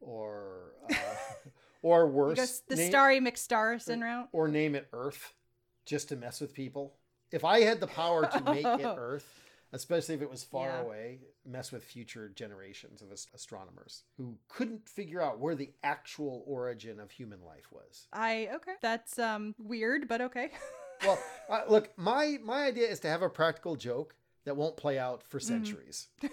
or 0.00 0.72
uh, 0.90 0.94
or 1.82 2.06
worse, 2.08 2.60
the 2.68 2.76
name- 2.76 2.90
Starry 2.90 3.20
McStarrison 3.20 4.02
route. 4.02 4.28
or 4.32 4.48
name 4.48 4.74
it 4.74 4.88
Earth, 4.92 5.32
just 5.86 6.08
to 6.10 6.16
mess 6.16 6.40
with 6.40 6.54
people. 6.54 6.94
If 7.30 7.44
I 7.44 7.60
had 7.60 7.80
the 7.80 7.86
power 7.86 8.26
to 8.26 8.40
make 8.42 8.66
it 8.66 8.84
Earth, 8.98 9.26
especially 9.72 10.14
if 10.14 10.22
it 10.22 10.30
was 10.30 10.42
far 10.44 10.68
Yeah. 10.68 10.80
away, 10.80 11.20
mess 11.44 11.70
with 11.72 11.84
future 11.84 12.30
generations 12.30 13.02
of 13.02 13.12
astronomers 13.34 14.04
who 14.16 14.38
couldn't 14.48 14.88
figure 14.88 15.20
out 15.20 15.38
where 15.38 15.54
the 15.54 15.70
actual 15.82 16.42
origin 16.46 16.98
of 17.00 17.10
human 17.10 17.42
life 17.44 17.70
was. 17.70 18.06
I 18.12 18.48
okay. 18.54 18.74
That's 18.80 19.18
um 19.18 19.54
weird, 19.58 20.08
but 20.08 20.20
okay. 20.22 20.50
Well, 21.04 21.16
uh, 21.48 21.62
look, 21.68 21.96
my 21.96 22.38
my 22.42 22.64
idea 22.64 22.88
is 22.88 22.98
to 23.00 23.08
have 23.08 23.22
a 23.22 23.28
practical 23.30 23.76
joke 23.76 24.16
that 24.44 24.56
won't 24.56 24.76
play 24.76 24.98
out 24.98 25.22
for 25.22 25.38
Mm-hmm. 25.38 25.46
centuries. 25.54 26.08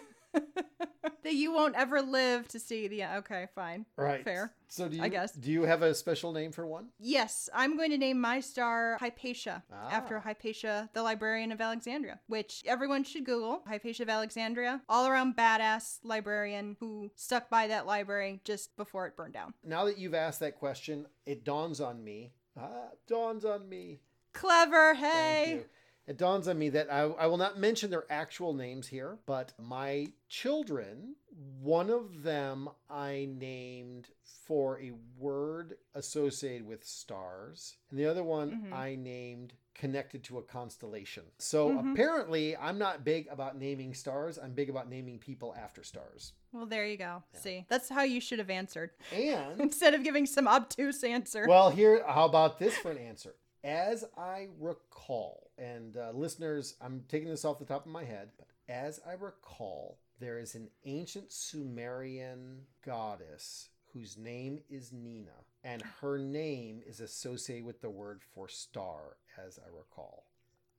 that 1.26 1.34
you 1.36 1.52
won't 1.52 1.76
ever 1.76 2.02
live 2.02 2.48
to 2.50 2.60
see 2.60 2.88
the 2.88 3.04
okay, 3.18 3.48
fine. 3.54 3.86
Right. 3.98 4.24
Fair. 4.24 4.54
So 4.68 4.88
do 4.90 4.98
you 4.98 5.04
I 5.04 5.10
guess. 5.10 5.32
do 5.34 5.52
you 5.52 5.64
have 5.64 5.82
a 5.84 5.94
special 5.94 6.32
name 6.32 6.52
for 6.52 6.66
one? 6.66 6.88
Yes, 7.00 7.50
I'm 7.54 7.78
going 7.78 7.92
to 7.92 7.98
name 7.98 8.20
my 8.20 8.40
star 8.40 8.98
Hypatia 9.00 9.64
after 9.92 10.18
Ah. 10.18 10.22
Hypatia, 10.22 10.90
the 10.94 11.04
librarian 11.04 11.52
of 11.52 11.62
Alexandria, 11.62 12.20
which 12.28 12.64
everyone 12.66 13.04
should 13.04 13.26
Google. 13.26 13.62
Hypatia 13.68 14.04
of 14.04 14.10
Alexandria, 14.10 14.82
all 14.90 15.08
around 15.08 15.36
badass 15.36 16.00
librarian 16.04 16.78
who 16.80 17.12
stuck 17.16 17.50
by 17.50 17.68
that 17.68 17.86
library 17.86 18.42
just 18.44 18.76
before 18.78 19.06
it 19.06 19.16
burned 19.16 19.34
down. 19.34 19.54
Now 19.64 19.86
that 19.86 19.98
you've 19.98 20.14
asked 20.16 20.40
that 20.40 20.56
question, 20.58 21.06
it 21.26 21.44
dawns 21.44 21.80
on 21.82 22.04
me. 22.04 22.32
Ah, 22.60 22.90
dawns 23.08 23.46
on 23.46 23.68
me. 23.70 24.00
Clever, 24.34 24.96
hey. 24.96 25.64
It 26.08 26.18
dawns 26.18 26.48
on 26.48 26.58
me 26.60 26.70
that 26.70 26.92
I, 26.92 27.02
I 27.02 27.28
will 27.28 27.38
not 27.38 27.58
mention 27.60 27.90
their 27.90 28.06
actual 28.10 28.54
names 28.54 28.88
here, 28.88 29.18
but 29.26 29.54
my 29.60 30.08
children, 30.30 31.16
one 31.62 31.90
of 31.90 32.24
them 32.24 32.70
I 32.90 33.28
named 33.32 34.10
for 34.46 34.80
a 34.80 34.92
word 35.18 35.78
associated 35.96 36.68
with 36.68 36.86
stars, 36.86 37.78
and 37.90 37.98
the 38.00 38.06
other 38.06 38.24
one 38.24 38.52
Mhm. 38.70 38.74
I 38.74 38.96
named 38.96 39.54
connected 39.74 40.24
to 40.26 40.38
a 40.38 40.44
constellation. 40.44 41.24
So 41.40 41.70
Mhm. 41.70 41.92
apparently, 41.92 42.56
I'm 42.56 42.78
not 42.78 43.04
big 43.04 43.28
about 43.30 43.58
naming 43.58 43.94
stars, 43.94 44.38
I'm 44.38 44.54
big 44.54 44.70
about 44.70 44.88
naming 44.88 45.18
people 45.20 45.54
after 45.56 45.84
stars. 45.84 46.34
Well, 46.54 46.66
there 46.68 46.86
you 46.86 46.96
go. 46.96 47.24
See, 47.34 47.66
that's 47.68 47.90
how 47.90 48.04
you 48.04 48.22
should 48.22 48.40
have 48.40 48.50
answered 48.50 48.92
And 49.12 49.60
instead 49.60 49.94
of 49.96 50.04
giving 50.04 50.26
some 50.28 50.48
obtuse 50.48 51.04
answer. 51.04 51.46
Well, 51.48 51.72
here, 51.72 52.06
how 52.08 52.26
about 52.26 52.60
this 52.60 52.78
for 52.78 52.92
an 52.92 52.98
answer? 53.00 53.36
As 53.66 54.06
I 54.16 54.50
recall, 54.60 55.50
and 55.58 55.98
uh, 55.98 56.12
listeners, 56.14 56.76
I'm 56.80 57.04
taking 57.10 57.30
this 57.30 57.44
off 57.44 57.58
the 57.58 57.66
top 57.66 57.88
of 57.88 57.92
my 57.92 58.04
head, 58.04 58.30
but 58.38 58.48
as 58.70 59.02
I 59.08 59.14
recall, 59.14 59.98
there 60.20 60.38
is 60.38 60.54
an 60.54 60.70
ancient 60.86 61.32
Sumerian 61.32 62.60
goddess 62.86 63.70
whose 63.92 64.20
name 64.20 64.60
is 64.70 64.94
Nina, 64.94 65.32
and 65.64 65.82
her 66.00 66.20
name 66.20 66.84
is 66.86 67.00
associated 67.00 67.66
with 67.66 67.82
the 67.82 67.90
word 67.90 68.22
for 68.36 68.48
star, 68.48 69.18
as 69.44 69.58
I 69.58 69.76
recall. 69.76 70.28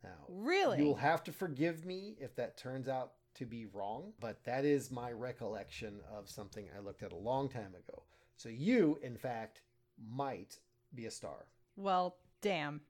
Now, 0.04 0.24
really? 0.28 0.78
You'll 0.78 0.94
have 0.94 1.24
to 1.24 1.32
forgive 1.32 1.84
me 1.84 2.14
if 2.20 2.36
that 2.36 2.56
turns 2.56 2.86
out 2.86 3.14
to 3.34 3.46
be 3.46 3.66
wrong, 3.66 4.12
but 4.20 4.44
that 4.44 4.64
is 4.64 4.92
my 4.92 5.10
recollection 5.10 6.02
of 6.16 6.28
something 6.30 6.68
I 6.72 6.78
looked 6.78 7.02
at 7.02 7.10
a 7.10 7.16
long 7.16 7.48
time 7.48 7.74
ago. 7.74 8.04
So 8.36 8.48
you, 8.48 9.00
in 9.02 9.16
fact, 9.16 9.62
might 10.08 10.60
be 10.94 11.06
a 11.06 11.10
star. 11.10 11.46
well, 11.74 12.16
damn. 12.42 12.80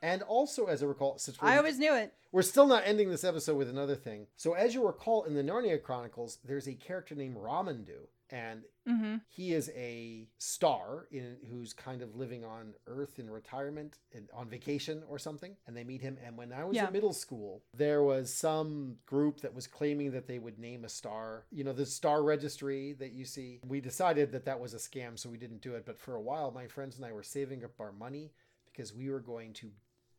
And 0.00 0.22
also, 0.22 0.66
as 0.66 0.82
I 0.82 0.86
recall, 0.86 1.18
since 1.18 1.40
we're, 1.42 1.48
I 1.48 1.56
always 1.58 1.76
knew 1.78 1.92
it. 1.94 2.12
we're 2.30 2.42
still 2.42 2.68
not 2.68 2.84
ending 2.86 3.10
this 3.10 3.24
episode 3.24 3.56
with 3.56 3.68
another 3.68 3.96
thing. 3.96 4.28
So, 4.36 4.52
as 4.54 4.72
you 4.72 4.86
recall, 4.86 5.24
in 5.24 5.34
the 5.34 5.42
Narnia 5.42 5.82
Chronicles, 5.82 6.38
there's 6.44 6.68
a 6.68 6.74
character 6.74 7.16
named 7.16 7.36
Ramandu, 7.36 8.06
and 8.30 8.62
Mm-hmm. 8.88 9.16
he 9.28 9.52
is 9.52 9.70
a 9.76 10.28
star 10.38 11.08
in 11.10 11.36
who's 11.50 11.74
kind 11.74 12.00
of 12.00 12.16
living 12.16 12.42
on 12.42 12.72
Earth 12.86 13.18
in 13.18 13.28
retirement, 13.28 13.98
in, 14.12 14.28
on 14.32 14.48
vacation 14.48 15.02
or 15.10 15.18
something. 15.18 15.56
And 15.66 15.76
they 15.76 15.84
meet 15.84 16.00
him. 16.00 16.16
And 16.24 16.38
when 16.38 16.54
I 16.54 16.64
was 16.64 16.74
Yeah. 16.74 16.86
in 16.86 16.94
middle 16.94 17.12
school, 17.12 17.62
there 17.76 18.02
was 18.02 18.32
some 18.32 18.96
group 19.04 19.42
that 19.42 19.52
was 19.54 19.66
claiming 19.66 20.12
that 20.12 20.26
they 20.26 20.38
would 20.38 20.58
name 20.58 20.86
a 20.86 20.88
star. 20.88 21.44
You 21.50 21.64
know, 21.64 21.74
the 21.74 21.84
star 21.84 22.22
registry 22.22 22.94
that 22.94 23.12
you 23.12 23.26
see. 23.26 23.60
We 23.62 23.82
decided 23.82 24.32
that 24.32 24.46
that 24.46 24.58
was 24.58 24.72
a 24.72 24.78
scam, 24.78 25.18
so 25.18 25.28
we 25.28 25.36
didn't 25.36 25.60
do 25.60 25.74
it. 25.74 25.84
But 25.84 25.98
for 25.98 26.14
a 26.14 26.20
while, 26.22 26.50
my 26.50 26.66
friends 26.66 26.96
and 26.96 27.04
I 27.04 27.12
were 27.12 27.22
saving 27.22 27.64
up 27.64 27.78
our 27.80 27.92
money 27.92 28.32
because 28.78 28.94
we 28.94 29.10
were 29.10 29.18
going 29.18 29.52
to 29.52 29.72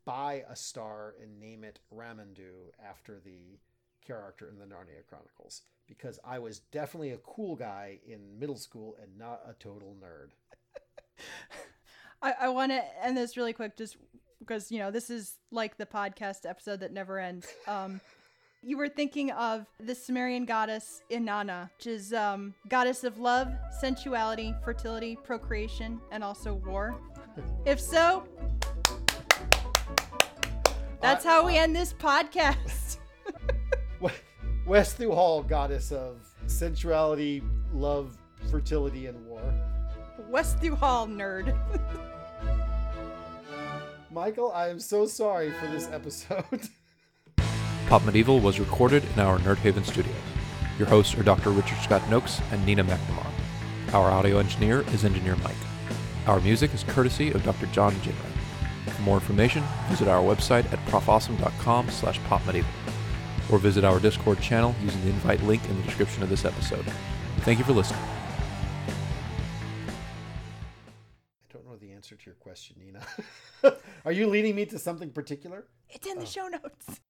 buy 0.04 0.44
a 0.50 0.56
star 0.56 1.16
and 1.24 1.40
name 1.40 1.64
it 1.64 1.80
Ramandu 1.96 2.74
after 2.86 3.22
the 3.24 3.58
character 4.06 4.50
in 4.50 4.60
the 4.60 4.66
Narnia 4.66 5.08
Chronicles 5.08 5.62
because 5.88 6.20
I 6.26 6.40
was 6.40 6.60
definitely 6.60 7.12
a 7.12 7.18
cool 7.20 7.56
guy 7.56 8.00
in 8.06 8.38
middle 8.38 8.58
school 8.58 8.98
and 9.02 9.18
not 9.18 9.40
a 9.48 9.54
total 9.54 9.96
nerd. 10.04 10.32
I, 12.22 12.34
I 12.42 12.50
want 12.50 12.74
to 12.74 12.84
end 13.02 13.16
this 13.16 13.38
really 13.38 13.54
quick 13.54 13.78
just 13.78 13.96
because, 14.40 14.70
you 14.74 14.80
know, 14.80 14.92
this 14.92 15.10
is 15.10 15.38
like 15.52 15.78
the 15.78 15.86
podcast 15.86 16.46
episode 16.46 16.82
that 16.82 16.92
never 16.92 17.18
ends. 17.18 17.48
Um, 17.66 18.02
you 18.62 18.78
were 18.78 18.90
thinking 18.90 19.32
of 19.32 19.66
the 19.80 19.96
Sumerian 19.96 20.44
goddess 20.44 21.02
Inanna, 21.10 21.70
which 21.78 21.88
is 21.88 22.12
um, 22.12 22.54
goddess 22.68 23.06
of 23.06 23.20
love, 23.20 23.48
sensuality, 23.80 24.54
fertility, 24.66 25.18
procreation, 25.24 26.02
and 26.12 26.26
also 26.26 26.56
war. 26.56 27.00
if 27.66 27.80
so, 27.80 28.28
that's 31.02 31.24
how 31.24 31.46
we 31.46 31.58
end 31.58 31.76
this 31.76 31.94
podcast. 31.94 32.98
West 34.66 34.98
Thu 34.98 35.12
Hall, 35.12 35.44
goddess 35.44 35.92
of 35.92 36.28
sensuality, 36.48 37.44
love, 37.74 38.18
fertility, 38.50 39.08
and 39.08 39.26
war. 39.26 39.42
West 40.30 40.60
Through 40.60 40.76
Hall 40.76 41.08
nerd. 41.08 41.58
Michael, 44.12 44.52
I 44.52 44.70
am 44.70 44.80
so 44.80 45.06
sorry 45.06 45.52
for 45.52 45.68
this 45.68 45.88
episode. 45.92 46.70
Pop 47.88 48.04
Medieval 48.06 48.40
was 48.40 48.60
recorded 48.60 49.04
in 49.14 49.20
our 49.20 49.40
Nerd 49.40 49.58
Haven 49.58 49.84
studios. 49.84 50.16
Your 50.78 50.88
hosts 50.88 51.16
are 51.16 51.24
Dr. 51.24 51.50
Richard 51.52 51.78
Scott 51.80 52.08
Noakes 52.10 52.42
and 52.52 52.66
Nina 52.66 52.84
McNamara. 52.84 53.32
Our 53.94 54.12
audio 54.12 54.38
engineer 54.38 54.82
is 54.94 55.04
Engineer 55.04 55.36
Mike. 55.38 55.56
Our 56.28 56.40
music 56.42 56.74
is 56.74 56.84
courtesy 56.84 57.32
of 57.32 57.44
Dr. 57.44 57.66
John 57.68 57.94
Jinran. 57.96 58.39
For 58.86 59.02
more 59.02 59.16
information, 59.16 59.64
visit 59.90 60.08
our 60.08 60.22
website 60.22 60.72
at 60.72 60.80
profawesome.com 60.88 61.90
slash 61.90 62.20
popmedieval 62.22 62.66
or 63.52 63.58
visit 63.58 63.84
our 63.84 64.00
Discord 64.00 64.40
channel 64.42 64.76
using 64.84 65.02
the 65.02 65.10
invite 65.10 65.42
link 65.44 65.64
in 65.70 65.78
the 65.78 65.84
description 65.84 66.24
of 66.24 66.30
this 66.30 66.46
episode. 66.46 66.86
Thank 67.40 67.60
you 67.60 67.66
for 67.66 67.74
listening. 67.74 68.02
I 71.50 71.54
don't 71.54 71.66
know 71.66 71.78
the 71.78 71.92
answer 71.92 72.16
to 72.16 72.26
your 72.26 72.36
question, 72.36 72.78
Nina. 72.80 73.02
Are 74.06 74.12
you 74.12 74.28
leading 74.28 74.56
me 74.56 74.66
to 74.68 74.80
something 74.80 75.10
particular? 75.12 75.66
It's 75.90 76.08
in 76.08 76.20
the 76.20 76.26
oh. 76.26 76.26
show 76.26 76.48
notes. 76.48 77.02